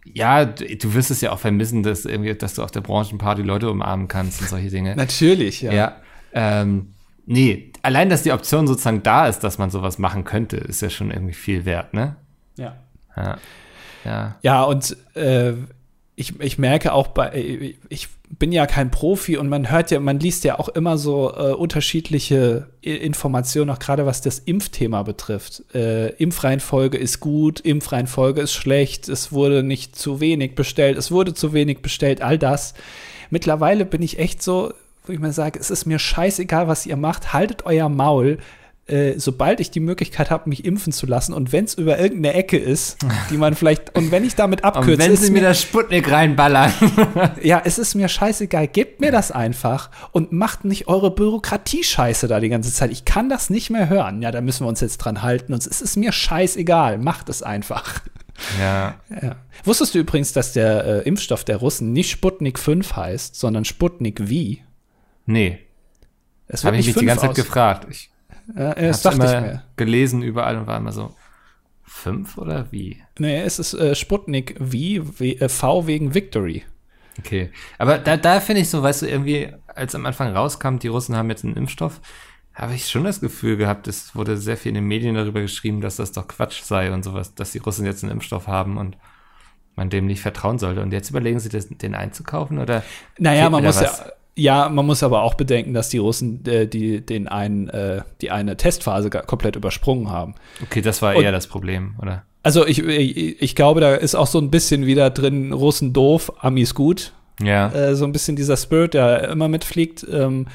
[0.06, 3.42] ja, du, du wirst es ja auch vermissen, dass irgendwie, dass du auf der Branchenparty
[3.44, 4.96] Leute umarmen kannst und solche Dinge.
[4.96, 5.72] Natürlich, ja.
[5.72, 5.96] Ja.
[6.34, 6.94] Ähm,
[7.26, 10.90] nee, allein, dass die Option sozusagen da ist, dass man sowas machen könnte, ist ja
[10.90, 12.16] schon irgendwie viel wert, ne?
[12.58, 12.76] Ja.
[13.16, 13.38] Ja.
[14.06, 14.36] Ja.
[14.42, 15.54] Ja, und äh,
[16.16, 20.20] ich, ich merke auch bei, ich bin ja kein Profi und man hört ja, man
[20.20, 25.64] liest ja auch immer so äh, unterschiedliche Informationen, auch gerade was das Impfthema betrifft.
[25.74, 31.34] Äh, Impfreihenfolge ist gut, Impfreihenfolge ist schlecht, es wurde nicht zu wenig bestellt, es wurde
[31.34, 32.74] zu wenig bestellt, all das.
[33.30, 34.74] Mittlerweile bin ich echt so,
[35.06, 38.38] wo ich mir sage, es ist mir scheißegal, was ihr macht, haltet euer Maul.
[38.88, 42.34] Äh, sobald ich die Möglichkeit habe, mich impfen zu lassen und wenn es über irgendeine
[42.34, 42.98] Ecke ist,
[43.30, 46.12] die man vielleicht, und wenn ich damit Und abkürze, wenn ist sie mir das Sputnik
[46.12, 46.74] reinballern.
[47.44, 48.68] ja, es ist mir scheißegal.
[48.68, 52.92] Gebt mir das einfach und macht nicht eure Bürokratie-Scheiße da die ganze Zeit.
[52.92, 54.22] Ich kann das nicht mehr hören.
[54.22, 55.54] Ja, da müssen wir uns jetzt dran halten.
[55.54, 56.98] Und es ist mir scheißegal.
[56.98, 58.02] Macht es einfach.
[58.60, 58.96] ja.
[59.22, 59.36] Ja.
[59.64, 64.20] Wusstest du übrigens, dass der äh, Impfstoff der Russen nicht Sputnik 5 heißt, sondern Sputnik
[64.20, 64.62] V?
[65.28, 65.60] Nee,
[66.48, 67.88] Es habe ich mich die 5 ganze Zeit gefragt.
[67.90, 68.11] Ich
[68.56, 69.64] Ja, das dachte ich immer mir.
[69.76, 71.14] gelesen überall und war immer so,
[71.92, 73.02] fünf oder wie?
[73.20, 76.64] Nee, es ist äh, Sputnik V, w, äh, V wegen Victory.
[77.20, 77.52] Okay.
[77.78, 81.16] Aber da, da finde ich so, weißt du, irgendwie, als am Anfang rauskam, die Russen
[81.16, 82.00] haben jetzt einen Impfstoff,
[82.54, 85.82] habe ich schon das Gefühl gehabt, es wurde sehr viel in den Medien darüber geschrieben,
[85.82, 88.98] dass das doch Quatsch sei und sowas, dass die Russen jetzt einen Impfstoff haben und
[89.76, 90.82] man dem nicht vertrauen sollte.
[90.82, 92.84] Und jetzt überlegen sie, das, den einzukaufen oder?
[93.18, 94.00] Naja, man muss was?
[94.00, 94.06] ja.
[94.36, 98.32] Ja, man muss aber auch bedenken, dass die Russen äh, die, den einen, äh, die
[98.32, 100.36] eine Testphase komplett übersprungen haben.
[100.64, 102.24] Okay, das war und, eher das Problem, oder?
[102.44, 106.32] Also ich, ich, ich glaube, da ist auch so ein bisschen wieder drin, Russen doof,
[106.40, 107.14] Amis gut.
[107.42, 107.72] Ja.
[107.72, 110.06] Äh, so ein bisschen dieser Spirit, der immer mitfliegt.
[110.10, 110.48] Ähm,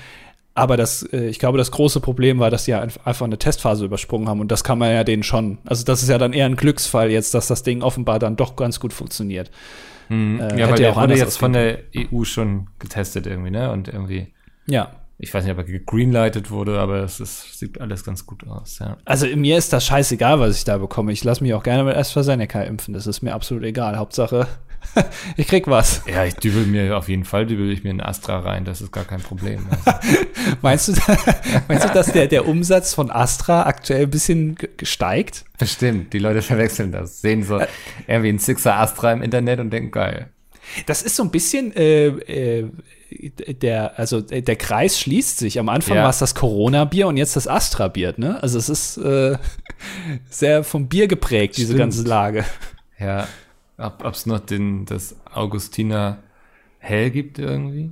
[0.54, 4.26] aber das, äh, ich glaube, das große Problem war, dass die einfach eine Testphase übersprungen
[4.28, 5.58] haben und das kann man ja denen schon.
[5.66, 8.56] Also das ist ja dann eher ein Glücksfall jetzt, dass das Ding offenbar dann doch
[8.56, 9.50] ganz gut funktioniert.
[10.08, 10.40] Hm.
[10.40, 13.72] Äh, ja, weil der wurde jetzt von der EU schon getestet irgendwie, ne?
[13.72, 14.32] Und irgendwie.
[14.66, 14.92] Ja.
[15.18, 18.78] Ich weiß nicht, ob er gegreenlightet wurde, aber es ist, sieht alles ganz gut aus,
[18.80, 18.98] ja.
[19.06, 21.10] Also mir ist das scheißegal, was ich da bekomme.
[21.12, 22.92] Ich lasse mich auch gerne mit AstraZeneca impfen.
[22.92, 23.96] Das ist mir absolut egal.
[23.96, 24.46] Hauptsache,
[25.36, 26.02] ich krieg was.
[26.06, 28.92] Ja, ich dübel mir auf jeden Fall dübel ich mir ein Astra rein, das ist
[28.92, 29.66] gar kein Problem.
[29.70, 29.98] Also.
[30.62, 30.92] meinst, du,
[31.68, 35.44] meinst du, dass der, der Umsatz von Astra aktuell ein bisschen steigt?
[35.58, 37.66] Bestimmt, die Leute verwechseln das, sehen so äh,
[38.06, 40.30] irgendwie ein Sixer Astra im Internet und denken, geil.
[40.86, 42.70] Das ist so ein bisschen äh, äh,
[43.10, 45.58] der, also der Kreis schließt sich.
[45.58, 46.02] Am Anfang ja.
[46.02, 48.42] war es das Corona-Bier und jetzt das Astra-Bier, ne?
[48.42, 49.38] Also es ist äh,
[50.28, 52.44] sehr vom Bier geprägt, diese ganze Lage.
[52.98, 53.28] Ja,
[53.78, 56.18] ob es noch den, das Augustiner
[56.78, 57.90] Hell gibt irgendwie?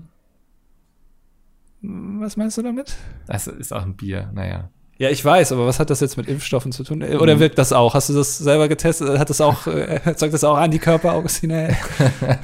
[1.83, 2.97] Was meinst du damit?
[3.27, 4.71] Das ist auch ein Bier, naja.
[4.97, 7.03] Ja, ich weiß, aber was hat das jetzt mit Impfstoffen zu tun?
[7.03, 7.41] Oder mhm.
[7.41, 7.95] wirkt das auch?
[7.95, 9.19] Hast du das selber getestet?
[9.19, 12.39] Hat das auch, äh, zeugt das auch Antikörper, Augustiner Hell?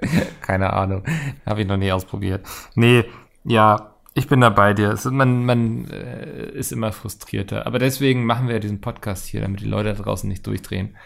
[0.42, 1.04] Keine Ahnung.
[1.46, 2.46] Habe ich noch nie ausprobiert.
[2.74, 3.04] Nee,
[3.44, 4.96] ja, ich bin da bei dir.
[5.10, 7.66] man man äh, ist immer frustrierter.
[7.66, 10.96] Aber deswegen machen wir ja diesen Podcast hier, damit die Leute da draußen nicht durchdrehen.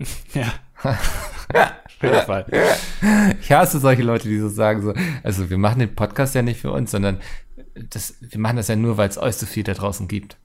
[0.34, 0.54] Ja.
[2.02, 2.46] Jeden Fall.
[3.40, 6.60] Ich hasse solche Leute, die so sagen, so, also wir machen den Podcast ja nicht
[6.60, 7.20] für uns, sondern
[7.74, 10.38] das, wir machen das ja nur, weil es euch so viel da draußen gibt.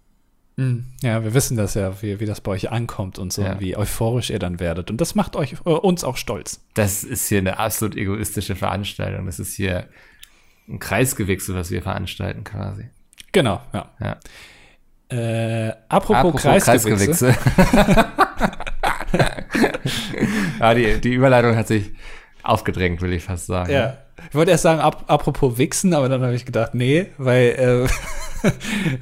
[0.58, 0.86] Hm.
[1.02, 3.60] Ja, wir wissen das ja, wie, wie das bei euch ankommt und so, ja.
[3.60, 4.90] wie euphorisch ihr dann werdet.
[4.90, 6.62] Und das macht euch äh, uns auch stolz.
[6.74, 9.26] Das ist hier eine absolut egoistische Veranstaltung.
[9.26, 9.88] Das ist hier
[10.68, 12.90] ein Kreisgewechsel, was wir veranstalten quasi.
[13.32, 13.92] Genau, ja.
[14.00, 14.18] ja.
[15.10, 17.34] Äh, apropos, apropos Kreisgewechsel.
[17.34, 18.56] Kreisgewechsel.
[20.60, 21.92] ja, die, die Überleitung hat sich
[22.44, 23.72] aufgedrängt, will ich fast sagen.
[23.72, 23.98] Ja.
[24.30, 27.88] Ich wollte erst sagen, ap apropos Wichsen, aber dann habe ich gedacht, nee, weil
[28.44, 28.48] äh,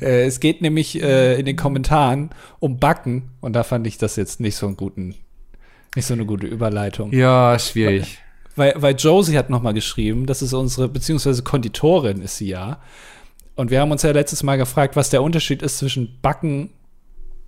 [0.06, 4.16] äh, es geht nämlich äh, in den Kommentaren um Backen und da fand ich das
[4.16, 5.16] jetzt nicht so einen guten,
[5.96, 7.14] nicht so eine gute Überleitung.
[7.14, 8.20] Ja, schwierig.
[8.56, 12.48] Weil, weil, weil Josie hat noch mal geschrieben, das ist unsere, beziehungsweise Konditorin ist sie
[12.48, 12.80] ja.
[13.56, 16.72] Und wir haben uns ja letztes Mal gefragt, was der Unterschied ist zwischen Backen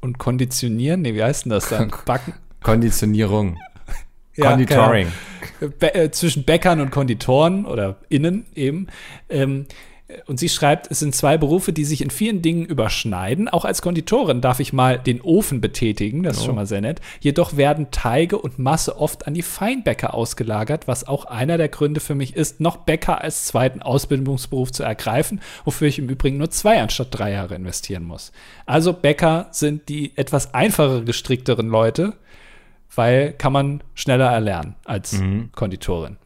[0.01, 1.01] und Konditionieren.
[1.01, 1.91] Nee, wie heißt denn das dann?
[2.05, 2.33] Backen.
[2.61, 3.57] Konditionierung.
[4.35, 5.07] Ja, Konditoring.
[5.79, 8.87] Be äh, zwischen Bäckern und Konditoren oder innen eben.
[9.29, 9.67] Ähm,
[10.27, 13.49] und sie schreibt, es sind zwei Berufe, die sich in vielen Dingen überschneiden.
[13.49, 16.45] Auch als Konditorin darf ich mal den Ofen betätigen, das ist oh.
[16.47, 17.01] schon mal sehr nett.
[17.21, 22.01] Jedoch werden Teige und Masse oft an die Feinbäcker ausgelagert, was auch einer der Gründe
[22.01, 26.51] für mich ist, noch Bäcker als zweiten Ausbildungsberuf zu ergreifen, wofür ich im Übrigen nur
[26.51, 28.31] zwei anstatt drei Jahre investieren muss.
[28.67, 32.13] Also Bäcker sind die etwas einfacher gestrickteren Leute,
[32.97, 35.51] weil kann man schneller erlernen als mhm.
[35.53, 36.17] Konditorin.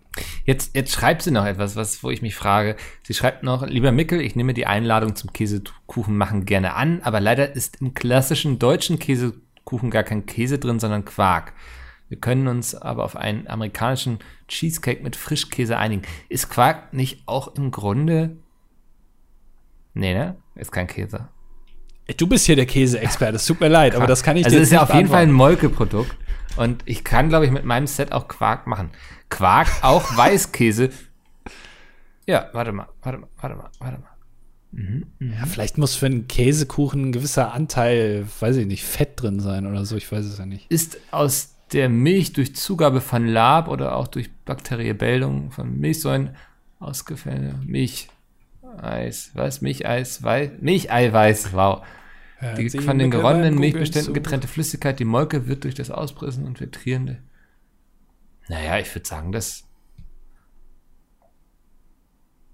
[0.46, 2.76] Jetzt, jetzt schreibt sie noch etwas, was, wo ich mich frage.
[3.04, 7.20] Sie schreibt noch, lieber Mickel, ich nehme die Einladung zum Käsekuchen machen gerne an, aber
[7.20, 11.54] leider ist im klassischen deutschen Käsekuchen gar kein Käse drin, sondern Quark.
[12.10, 16.02] Wir können uns aber auf einen amerikanischen Cheesecake mit Frischkäse einigen.
[16.28, 18.38] Ist Quark nicht auch im Grunde.
[19.94, 20.36] Nee, ne?
[20.56, 21.30] Ist kein Käse.
[22.18, 24.62] Du bist hier der Käseexperte, es tut mir leid, aber das kann ich also dir
[24.62, 26.16] Also ist ja auf jeden Fall ein Molkeprodukt.
[26.58, 28.90] Und ich kann, glaube ich, mit meinem Set auch Quark machen.
[29.30, 30.90] Quark, auch Weißkäse.
[32.26, 34.10] Ja, warte mal, warte mal, warte mal, warte mal.
[34.72, 35.36] Mhm, mh.
[35.38, 39.66] Ja, vielleicht muss für einen Käsekuchen ein gewisser Anteil, weiß ich nicht, Fett drin sein
[39.66, 40.72] oder so, ich weiß es ja nicht.
[40.72, 46.36] Ist aus der Milch durch Zugabe von Lab oder auch durch bakterielle Bildung von Milchsäuren
[46.80, 49.62] ausgefällene Milcheis, was?
[49.62, 51.84] Milcheis, Weiß, Milcheiweiß, wow.
[52.58, 57.18] Die von den geronnenen Milchbeständen getrennte Flüssigkeit, die Molke wird durch das Auspressen und Filtrieren
[58.50, 59.64] naja, ich würde sagen, das.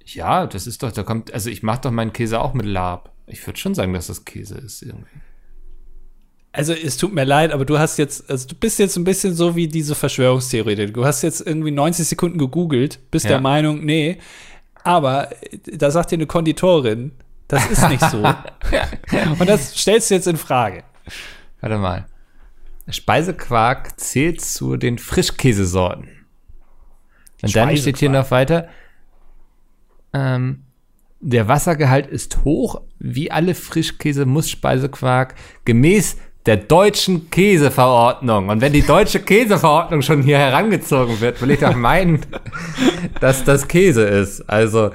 [0.03, 3.11] Ja, das ist doch, da kommt, also ich mache doch meinen Käse auch mit Lab.
[3.25, 5.09] Ich würde schon sagen, dass das Käse ist irgendwie.
[6.51, 9.33] Also es tut mir leid, aber du hast jetzt, also du bist jetzt ein bisschen
[9.33, 10.91] so wie diese Verschwörungstheorie.
[10.91, 13.31] Du hast jetzt irgendwie 90 Sekunden gegoogelt, bist ja.
[13.31, 14.19] der Meinung, nee.
[14.83, 15.29] Aber
[15.65, 17.13] da sagt dir eine Konditorin,
[17.47, 18.17] das ist nicht so.
[19.39, 20.83] Und das stellst du jetzt in Frage.
[21.61, 22.05] Warte mal.
[22.87, 26.09] Speisequark zählt zu den Frischkäsesorten.
[27.41, 28.69] Und dann steht hier noch weiter,
[30.13, 30.63] ähm,
[31.19, 35.35] der Wassergehalt ist hoch, wie alle Frischkäse, muss Speisequark,
[35.65, 38.49] gemäß der deutschen Käseverordnung.
[38.49, 42.21] Und wenn die deutsche Käseverordnung schon hier herangezogen wird, will ich doch meinen,
[43.19, 44.41] dass das Käse ist.
[44.47, 44.91] Also,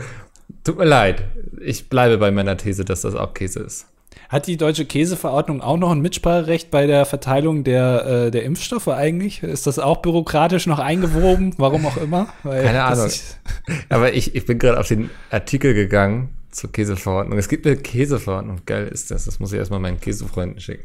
[0.65, 1.25] tut mir leid.
[1.61, 3.87] Ich bleibe bei meiner These, dass das auch Käse ist.
[4.29, 8.89] Hat die deutsche Käseverordnung auch noch ein Mitspracherecht bei der Verteilung der, äh, der Impfstoffe
[8.89, 9.43] eigentlich?
[9.43, 11.55] Ist das auch bürokratisch noch eingewoben?
[11.59, 12.33] Warum auch immer?
[12.43, 13.07] Weil Keine Ahnung.
[13.07, 13.41] Ist,
[13.89, 17.39] Aber ich, ich bin gerade auf den Artikel gegangen zur Käseverordnung.
[17.39, 18.61] Es gibt eine Käseverordnung.
[18.67, 19.25] Geil ist das.
[19.25, 20.85] Das muss ich erstmal meinen Käsefreunden schicken.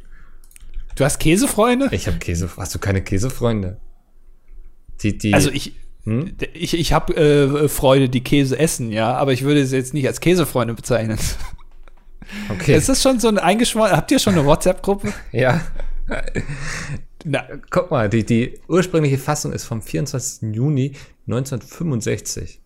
[0.95, 1.89] Du hast Käsefreunde?
[1.91, 2.49] Ich habe Käse.
[2.57, 3.77] Hast du keine Käsefreunde?
[5.01, 5.73] Die, die, also ich,
[6.05, 6.35] hm?
[6.53, 10.07] ich, ich habe äh, Freunde, die Käse essen, ja, aber ich würde sie jetzt nicht
[10.07, 11.19] als Käsefreunde bezeichnen.
[12.49, 12.75] Okay.
[12.75, 13.91] Ist das schon so ein eingeschworen?
[13.91, 15.13] Habt ihr schon eine WhatsApp-Gruppe?
[15.31, 15.61] ja.
[17.23, 17.43] Na.
[17.69, 20.53] Guck mal, die, die ursprüngliche Fassung ist vom 24.
[20.53, 20.93] Juni
[21.27, 22.59] 1965.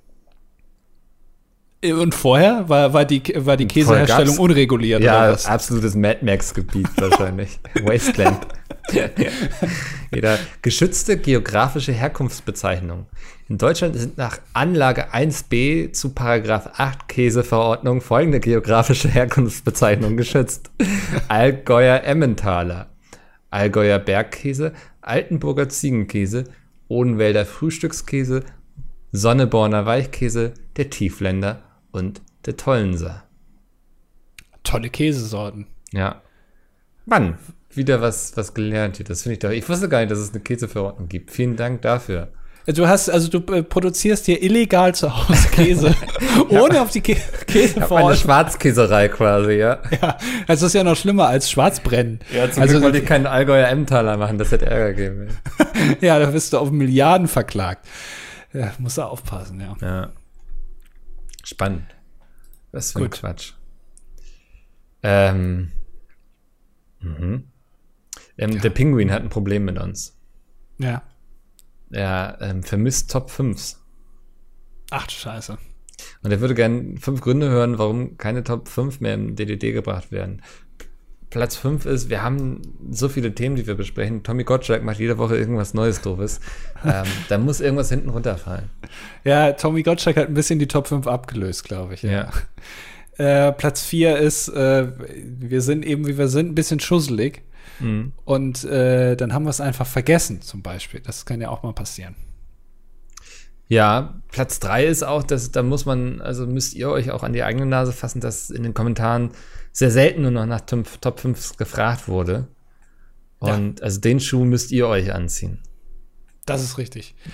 [1.83, 5.01] Und vorher war, war die, war die Käseherstellung unreguliert?
[5.01, 7.59] Ja, absolutes Mad Max-Gebiet wahrscheinlich.
[7.83, 8.47] Wasteland.
[10.11, 13.05] Wieder geschützte geografische Herkunftsbezeichnung.
[13.47, 20.71] In Deutschland sind nach Anlage 1b zu Paragraph 8 Käseverordnung folgende geografische Herkunftsbezeichnungen geschützt.
[21.27, 22.87] Allgäuer Emmentaler,
[23.49, 26.45] Allgäuer Bergkäse, Altenburger Ziegenkäse,
[26.87, 28.43] Odenwälder Frühstückskäse,
[29.11, 33.23] Sonneborner Weichkäse, der Tiefländer und der Tollenser.
[34.63, 35.67] Tolle Käsesorten.
[35.91, 36.21] Ja.
[37.05, 37.39] Mann,
[37.72, 39.05] wieder was, was gelernt hier.
[39.05, 39.51] Das finde ich doch.
[39.51, 41.32] Ich wusste gar nicht, dass es eine Käseverordnung gibt.
[41.32, 42.30] Vielen Dank dafür.
[42.65, 45.95] Du hast, also du äh, produzierst hier illegal zu Hause Käse,
[46.49, 46.84] ohne ja.
[46.84, 47.15] auf die Kä
[47.47, 48.09] Käseverordnung.
[48.09, 49.82] Eine Schwarzkäserei quasi, ja.
[50.01, 50.17] Ja,
[50.47, 52.20] also das ist ja noch schlimmer als Schwarzbrennen.
[52.32, 55.28] Ja, zum also, Glück wollte ich keinen Allgäuer Emmentaler machen, das hätte Ärger gegeben.
[56.01, 57.88] ja, da bist du auf Milliarden verklagt.
[58.53, 59.76] Ja, musst du aufpassen, ja.
[59.82, 60.09] Ja.
[61.43, 61.86] Spannend.
[62.72, 63.15] Was für Gut.
[63.15, 63.53] ein Quatsch.
[65.01, 65.72] Ähm,
[66.99, 67.48] mhm.
[68.39, 68.61] Ähm, ja.
[68.61, 70.17] Der Pinguin hat ein Problem mit uns.
[70.77, 71.03] Ja.
[71.91, 73.75] Er ähm, vermisst Top 5s.
[74.91, 75.57] Ach du Scheiße.
[76.23, 80.11] Und er würde gerne fünf Gründe hören, warum keine Top 5 mehr im DDD gebracht
[80.11, 80.41] werden.
[81.29, 84.23] Platz 5 ist, wir haben so viele Themen, die wir besprechen.
[84.23, 86.39] Tommy Gottschalk macht jede Woche irgendwas Neues doofes.
[86.85, 88.69] ähm, da muss irgendwas hinten runterfallen.
[89.23, 92.01] Ja, Tommy Gottschalk hat ein bisschen die Top 5 abgelöst, glaube ich.
[92.01, 92.31] Ja.
[93.19, 93.49] ja.
[93.49, 94.87] Äh, Platz 4 ist, äh,
[95.23, 97.43] wir sind eben, wie wir sind, ein bisschen schusselig.
[97.80, 98.13] Mhm.
[98.25, 100.99] Und äh, dann haben wir es einfach vergessen, zum Beispiel.
[100.99, 102.15] Das kann ja auch mal passieren.
[103.67, 107.34] Ja, Platz 3 ist auch, dass da muss man, also müsst ihr euch auch an
[107.34, 109.32] die eigene Nase fassen, dass in den Kommentaren
[109.71, 112.47] sehr selten nur noch nach Top 5 gefragt wurde.
[113.38, 113.86] Und ja.
[113.86, 115.59] also den Schuh müsst ihr euch anziehen.
[116.45, 117.15] Das ist richtig.
[117.25, 117.32] Mhm.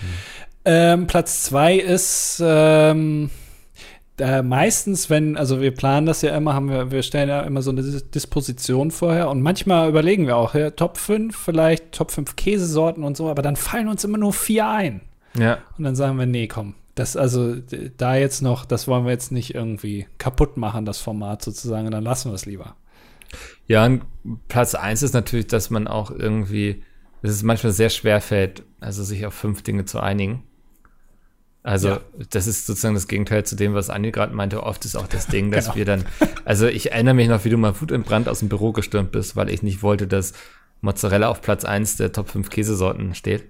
[0.66, 3.30] Ähm, Platz 2 ist ähm,
[4.20, 7.62] äh, meistens, wenn, also wir planen das ja immer, haben wir, wir stellen ja immer
[7.62, 12.36] so eine Disposition vorher und manchmal überlegen wir auch, ja, Top 5 vielleicht, Top 5
[12.36, 15.02] Käsesorten und so, aber dann fallen uns immer nur vier ein.
[15.38, 15.58] Ja.
[15.78, 17.58] Und dann sagen wir, nee, komm, das, also
[17.98, 22.04] da jetzt noch, das wollen wir jetzt nicht irgendwie kaputt machen, das Format sozusagen, dann
[22.04, 22.76] lassen wir es lieber.
[23.68, 24.04] Ja, und
[24.48, 26.84] Platz 1 ist natürlich, dass man auch irgendwie,
[27.22, 30.44] dass es manchmal sehr schwer fällt, also sich auf fünf Dinge zu einigen.
[31.66, 32.00] Also, ja.
[32.30, 34.62] das ist sozusagen das Gegenteil zu dem, was Anni gerade meinte.
[34.62, 35.78] Oft ist auch das Ding, dass genau.
[35.78, 36.06] wir dann,
[36.46, 39.12] also ich erinnere mich noch, wie du mal Wut im Brand aus dem Büro gestürmt
[39.12, 40.34] bist, weil ich nicht wollte, dass
[40.82, 43.46] Mozzarella auf Platz 1 der Top 5 Käsesorten steht.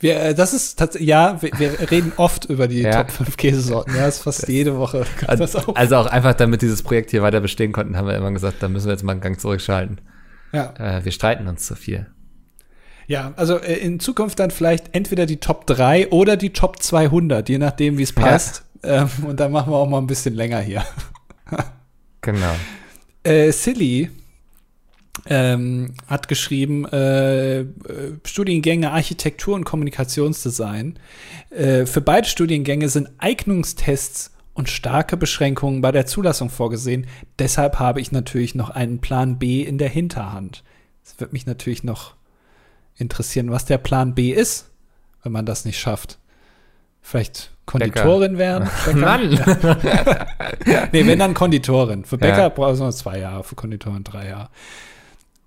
[0.00, 3.04] Wir, äh, das ist tatsächlich, ja, wir, wir, reden oft über die ja.
[3.04, 3.94] Top 5 Käsesorten.
[3.96, 5.04] Ja, das ist fast jede Woche.
[5.26, 8.62] Also, also, auch einfach, damit dieses Projekt hier weiter bestehen konnten, haben wir immer gesagt,
[8.62, 10.00] da müssen wir jetzt mal einen Gang zurückschalten.
[10.52, 10.72] Ja.
[10.78, 12.06] Äh, wir streiten uns zu viel.
[13.12, 17.46] Ja, also äh, in Zukunft dann vielleicht entweder die Top 3 oder die Top 200,
[17.46, 18.64] je nachdem, wie es passt.
[18.82, 19.02] Ja.
[19.02, 20.82] Ähm, und dann machen wir auch mal ein bisschen länger hier.
[22.22, 22.54] genau.
[23.22, 24.08] Äh, Silly
[25.26, 27.66] ähm, hat geschrieben, äh,
[28.24, 30.98] Studiengänge Architektur und Kommunikationsdesign.
[31.50, 37.06] Äh, für beide Studiengänge sind Eignungstests und starke Beschränkungen bei der Zulassung vorgesehen.
[37.38, 40.64] Deshalb habe ich natürlich noch einen Plan B in der Hinterhand.
[41.04, 42.14] Es wird mich natürlich noch
[42.96, 44.70] interessieren, was der Plan B ist,
[45.22, 46.18] wenn man das nicht schafft.
[47.00, 48.68] Vielleicht Konditorin werden?
[48.94, 49.30] Mann!
[50.92, 52.04] nee, wenn dann Konditorin.
[52.04, 52.48] Für Bäcker ja.
[52.48, 54.50] brauchst du noch zwei Jahre, für Konditorin drei Jahre.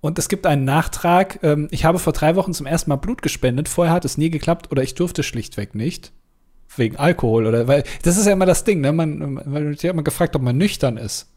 [0.00, 1.40] Und es gibt einen Nachtrag.
[1.42, 3.68] Ähm, ich habe vor drei Wochen zum ersten Mal Blut gespendet.
[3.68, 6.12] Vorher hat es nie geklappt oder ich durfte schlichtweg nicht.
[6.76, 8.92] Wegen Alkohol oder weil das ist ja immer das Ding, ne?
[8.92, 11.32] Man, man wird ja immer gefragt, ob man nüchtern ist.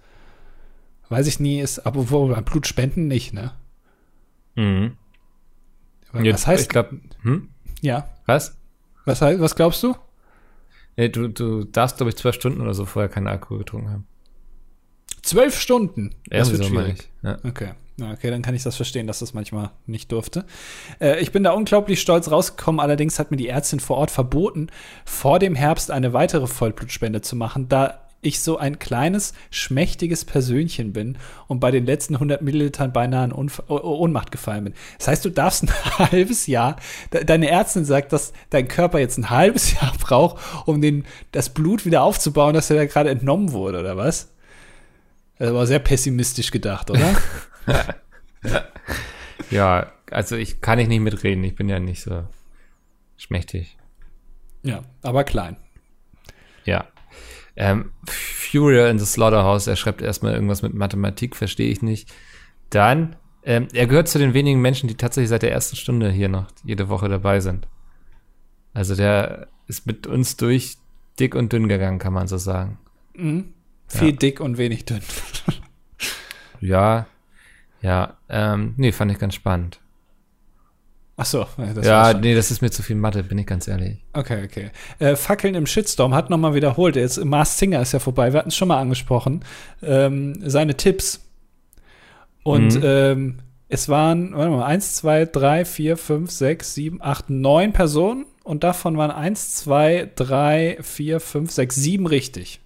[1.07, 3.53] Weiß ich nie, ist, aber wo beim Blutspenden nicht, ne?
[4.55, 4.97] Mhm.
[6.11, 6.63] Was heißt?
[6.63, 7.49] Ich glaube, hm?
[7.81, 8.09] Ja.
[8.25, 8.55] Was?
[9.05, 9.95] Was, was glaubst du?
[10.97, 14.07] Nee, du, du darfst, glaube ich, zwölf Stunden oder so vorher keinen Alkohol getrunken haben.
[15.21, 16.15] Zwölf Stunden.
[16.29, 17.09] Das wird so schwierig.
[17.21, 17.37] Ja.
[17.43, 17.69] Okay.
[18.01, 20.45] Okay, dann kann ich das verstehen, dass das manchmal nicht durfte.
[20.99, 24.67] Äh, ich bin da unglaublich stolz rausgekommen, allerdings hat mir die Ärztin vor Ort verboten,
[25.05, 30.91] vor dem Herbst eine weitere Vollblutspende zu machen, da ich so ein kleines, schmächtiges Persönchen
[30.91, 31.17] bin
[31.47, 34.73] und bei den letzten 100 Millilitern beinahe in Unf Ohnmacht gefallen bin.
[34.97, 35.69] Das heißt, du darfst ein
[36.11, 36.75] halbes Jahr,
[37.13, 41.49] de deine Ärztin sagt, dass dein Körper jetzt ein halbes Jahr braucht, um den, das
[41.49, 44.33] Blut wieder aufzubauen, das dir da gerade entnommen wurde, oder was?
[45.37, 47.15] Das war sehr pessimistisch gedacht, oder?
[49.49, 51.45] ja, also ich kann ich nicht mitreden.
[51.45, 52.25] Ich bin ja nicht so
[53.15, 53.77] schmächtig.
[54.63, 55.55] ja, aber klein.
[56.65, 56.85] Ja.
[57.59, 62.09] Ähm, Furia in the Slaughterhouse, er schreibt erstmal irgendwas mit Mathematik, verstehe ich nicht.
[62.69, 66.29] Dann, ähm, er gehört zu den wenigen Menschen, die tatsächlich seit der ersten Stunde hier
[66.29, 67.67] noch jede Woche dabei sind.
[68.73, 70.77] Also der ist mit uns durch
[71.19, 72.79] dick und dünn gegangen, kann man so sagen.
[73.87, 75.01] Viel dick und wenig dünn.
[76.61, 77.07] Ja,
[77.81, 79.81] ja, ähm, nee, fand ich ganz spannend.
[81.21, 83.67] Ach so, ja, das ja, nee, das ist mir zu viel Mathe, bin ich ganz
[83.67, 83.97] ehrlich.
[84.13, 84.69] Okay, okay.
[84.99, 86.95] Äh, Fackeln im Shitstorm hat nochmal wiederholt.
[86.95, 88.31] Jetzt Mars Singer ist ja vorbei.
[88.31, 89.43] Wir hatten es schon mal angesprochen.
[89.83, 91.25] Ähm, seine Tipps.
[92.43, 92.81] Und Mhm.
[92.83, 98.25] ähm, es waren, warte mal, eins, zwei, drei, vier, fünf, sechs, sieben, acht, neun Personen.
[98.43, 102.61] Und davon waren eins, zwei, drei, vier, fünf, sechs, sieben richtig.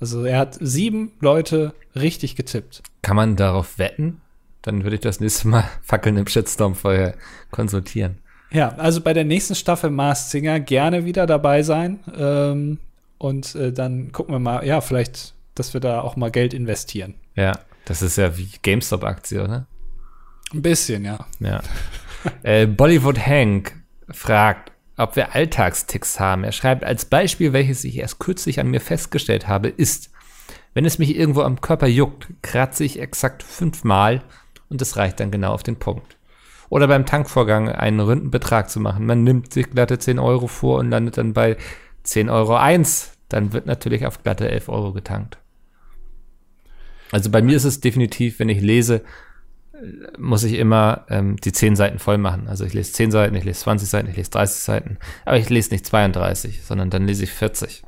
[0.00, 2.82] Also er hat sieben Leute richtig getippt.
[3.02, 4.20] Kann man darauf wetten?
[4.64, 7.14] Dann würde ich das nächste Mal Fackeln im Shitstorm vorher
[7.50, 8.18] konsultieren.
[8.50, 12.00] Ja, also bei der nächsten Staffel Mars Singer gerne wieder dabei sein.
[12.16, 12.78] Ähm,
[13.18, 17.14] und äh, dann gucken wir mal, ja, vielleicht, dass wir da auch mal Geld investieren.
[17.36, 17.52] Ja,
[17.84, 19.66] das ist ja wie GameStop-Aktie, oder?
[20.52, 21.26] Ein bisschen, ja.
[21.40, 21.60] Ja.
[22.42, 23.74] äh, Bollywood Hank
[24.08, 26.44] fragt, ob wir Alltagsticks haben.
[26.44, 30.10] Er schreibt, als Beispiel, welches ich erst kürzlich an mir festgestellt habe, ist,
[30.72, 34.22] wenn es mich irgendwo am Körper juckt, kratze ich exakt fünfmal
[34.68, 36.16] und es reicht dann genau auf den Punkt.
[36.68, 39.06] Oder beim Tankvorgang einen runden Betrag zu machen.
[39.06, 41.56] Man nimmt sich glatte 10 Euro vor und landet dann bei
[42.04, 43.12] 10 Euro 1.
[43.28, 45.38] Dann wird natürlich auf glatte 11 Euro getankt.
[47.12, 49.02] Also bei mir ist es definitiv, wenn ich lese,
[50.18, 52.48] muss ich immer ähm, die 10 Seiten voll machen.
[52.48, 54.98] Also ich lese 10 Seiten, ich lese 20 Seiten, ich lese 30 Seiten.
[55.24, 57.82] Aber ich lese nicht 32, sondern dann lese ich 40.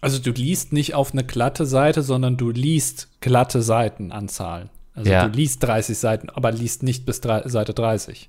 [0.00, 4.70] Also du liest nicht auf eine glatte Seite, sondern du liest glatte Seitenanzahlen.
[4.96, 5.28] Also Ja.
[5.28, 8.28] du liest 30 Seiten, aber liest nicht bis drei, Seite 30.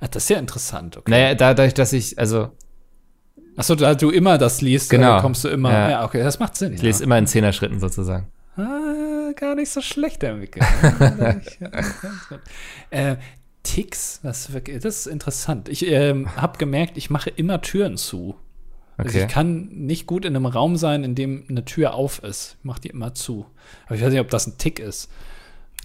[0.00, 0.96] Ach, das ist ja interessant.
[0.96, 1.10] Okay.
[1.10, 2.50] Naja, dadurch, dass ich, also
[3.58, 5.20] Achso, da du immer das liest, Genau.
[5.22, 5.72] kommst du immer.
[5.72, 5.90] Ja.
[5.90, 6.74] Ja, okay, das macht Sinn.
[6.74, 8.26] ich lese immer in Zehner-Schritten sozusagen.
[8.56, 10.64] Ah, gar nicht so schlecht entwickelt.
[11.60, 11.70] Ja,
[12.90, 13.16] äh,
[13.62, 15.68] Ticks, das, das ist interessant.
[15.68, 18.36] Ich ähm, habe gemerkt, ich mache immer Türen zu.
[18.96, 19.26] Also Okay.
[19.26, 22.56] ich kann nicht gut in einem Raum sein, in dem eine Tür auf ist.
[22.60, 23.46] Ich mache die immer zu.
[23.86, 25.10] Aber ich weiß nicht, ob das ein Tick ist.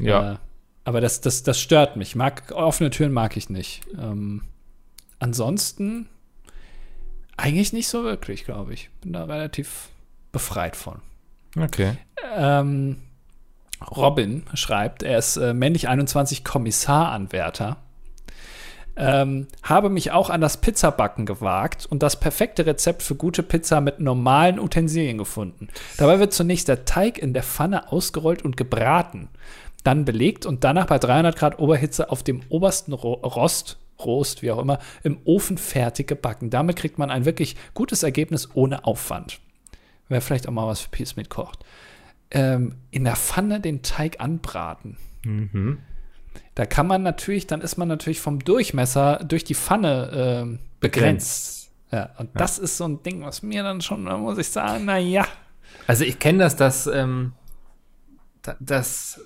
[0.01, 0.33] Ja.
[0.33, 0.37] Äh,
[0.83, 2.15] aber das, das, das stört mich.
[2.15, 3.81] Mag, offene Türen mag ich nicht.
[3.97, 4.43] Ähm,
[5.19, 6.07] ansonsten
[7.37, 8.89] eigentlich nicht so wirklich, glaube ich.
[9.01, 9.89] Bin da relativ
[10.31, 11.01] befreit von.
[11.57, 11.97] Okay.
[12.35, 12.97] Ähm,
[13.89, 17.77] Robin schreibt, er ist äh, männlich 21 Kommissaranwärter.
[18.97, 23.81] Ähm, habe mich auch an das Pizzabacken gewagt und das perfekte Rezept für gute Pizza
[23.81, 25.69] mit normalen Utensilien gefunden.
[25.97, 29.29] Dabei wird zunächst der Teig in der Pfanne ausgerollt und gebraten,
[29.83, 34.51] dann belegt und danach bei 300 Grad Oberhitze auf dem obersten Ro Rost, Rost, wie
[34.51, 36.49] auch immer, im Ofen fertig gebacken.
[36.49, 39.39] Damit kriegt man ein wirklich gutes Ergebnis ohne Aufwand.
[40.09, 41.59] Wäre vielleicht auch mal was für Peace mit kocht.
[42.31, 44.97] Ähm, in der Pfanne den Teig anbraten.
[45.23, 45.79] Mhm.
[46.55, 51.69] Da kann man natürlich, dann ist man natürlich vom Durchmesser durch die Pfanne ähm, begrenzt.
[51.91, 54.85] Ja, und das ist so ein Ding, was mir dann schon, da muss ich sagen,
[54.85, 55.25] na ja.
[55.87, 57.33] Also ich kenne das, dass, ähm,
[58.41, 59.19] da- dass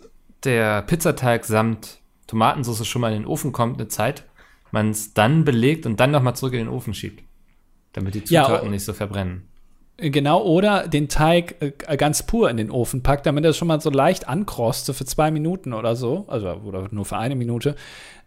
[0.46, 4.24] der Pizzateig samt Tomatensauce schon mal in den Ofen kommt, eine Zeit,
[4.72, 7.24] man es dann belegt und dann nochmal zurück in den Ofen schiebt.
[7.94, 8.72] Damit die Ja, Zutaten oh.
[8.72, 9.48] nicht so verbrennen.
[9.98, 13.80] Genau, oder den Teig äh, ganz pur in den Ofen packt, damit er schon mal
[13.80, 17.78] so leicht ankrost, so für zwei Minuten oder so, also oder nur für eine Minute,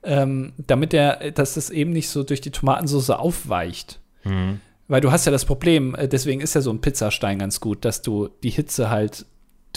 [0.02, 4.00] ähm, damit der, dass es eben nicht so durch die Tomatensauce aufweicht.
[4.88, 7.84] Weil du hast ja das Problem, äh, deswegen ist ja so ein Pizzastein ganz gut,
[7.84, 9.26] dass du die Hitze halt,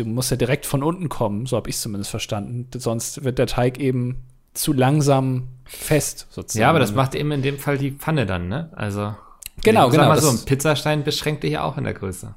[0.03, 2.67] du musst ja direkt von unten kommen, so habe ich zumindest verstanden.
[2.77, 4.23] Sonst wird der Teig eben
[4.53, 6.61] zu langsam fest, sozusagen.
[6.61, 8.69] Ja, aber das macht eben in dem Fall die Pfanne dann, ne?
[8.75, 9.15] Also.
[9.63, 12.33] Genau, sag genau, Mal so, ein Pizzastein beschränkt dich ja auch in der Größe.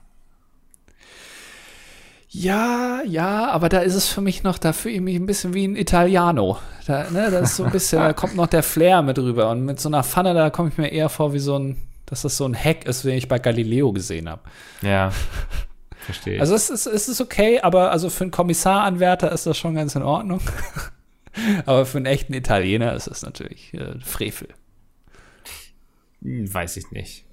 [2.28, 5.54] Ja, ja, aber da ist es für mich noch, da fühle ich mich ein bisschen
[5.54, 6.58] wie ein Italiano.
[6.84, 9.50] Da, ne, da ist so ein bisschen, da kommt noch der Flair mit rüber.
[9.50, 12.22] Und mit so einer Pfanne, da komme ich mir eher vor wie so ein, dass
[12.22, 14.42] das so ein Hack ist, den ich bei Galileo gesehen habe.
[14.82, 15.12] Ja.
[16.04, 16.40] verstehe.
[16.40, 19.94] Also es ist, es ist okay, aber also für einen Kommissaranwärter ist das schon ganz
[19.94, 20.40] in Ordnung.
[21.66, 24.48] aber für einen echten Italiener ist das natürlich äh, Frevel.
[26.20, 27.24] Weiß ich nicht.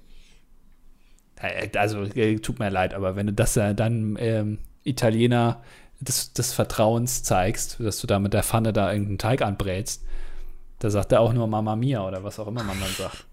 [1.40, 5.62] Äh, Also äh, tut mir leid, aber wenn du das äh, dann ähm, Italiener
[6.00, 10.04] des, des Vertrauens zeigst, dass du da mit der Pfanne da irgendeinen Teig anbrätst,
[10.78, 13.26] da sagt er auch nur Mama Mia oder was auch immer man dann sagt.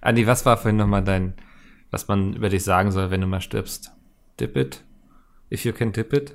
[0.00, 1.34] Andi, was war vorhin nochmal dein,
[1.90, 3.92] was man über dich sagen soll, wenn du mal stirbst?
[4.40, 4.82] Dip it?
[5.52, 6.34] If you can dip it?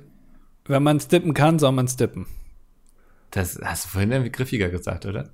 [0.66, 2.26] Wenn man es dippen kann, soll man es dippen.
[3.30, 5.30] Das hast du vorhin irgendwie griffiger gesagt, oder?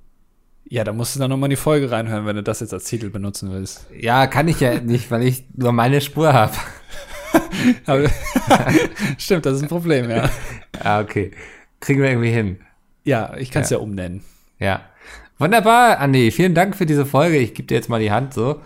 [0.69, 2.85] Ja, da musst du dann nochmal in die Folge reinhören, wenn du das jetzt als
[2.85, 3.85] Titel benutzen willst.
[3.97, 6.53] Ja, kann ich ja nicht, weil ich nur meine Spur habe.
[9.17, 10.29] Stimmt, das ist ein Problem, ja.
[10.79, 11.31] Ah, okay.
[11.79, 12.59] Kriegen wir irgendwie hin.
[13.03, 13.77] Ja, ich kann es ja.
[13.77, 14.23] umnennen.
[14.59, 14.81] Ja.
[15.37, 16.31] Wunderbar, Andi.
[16.31, 17.37] Vielen Dank für diese Folge.
[17.37, 18.61] Ich gebe dir jetzt mal die Hand so.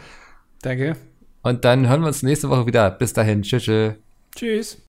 [0.61, 0.95] Danke.
[1.43, 2.89] Und dann hören wir uns nächste Woche wieder.
[2.91, 3.41] Bis dahin.
[3.41, 3.63] Tschüss.
[4.35, 4.77] tschüss.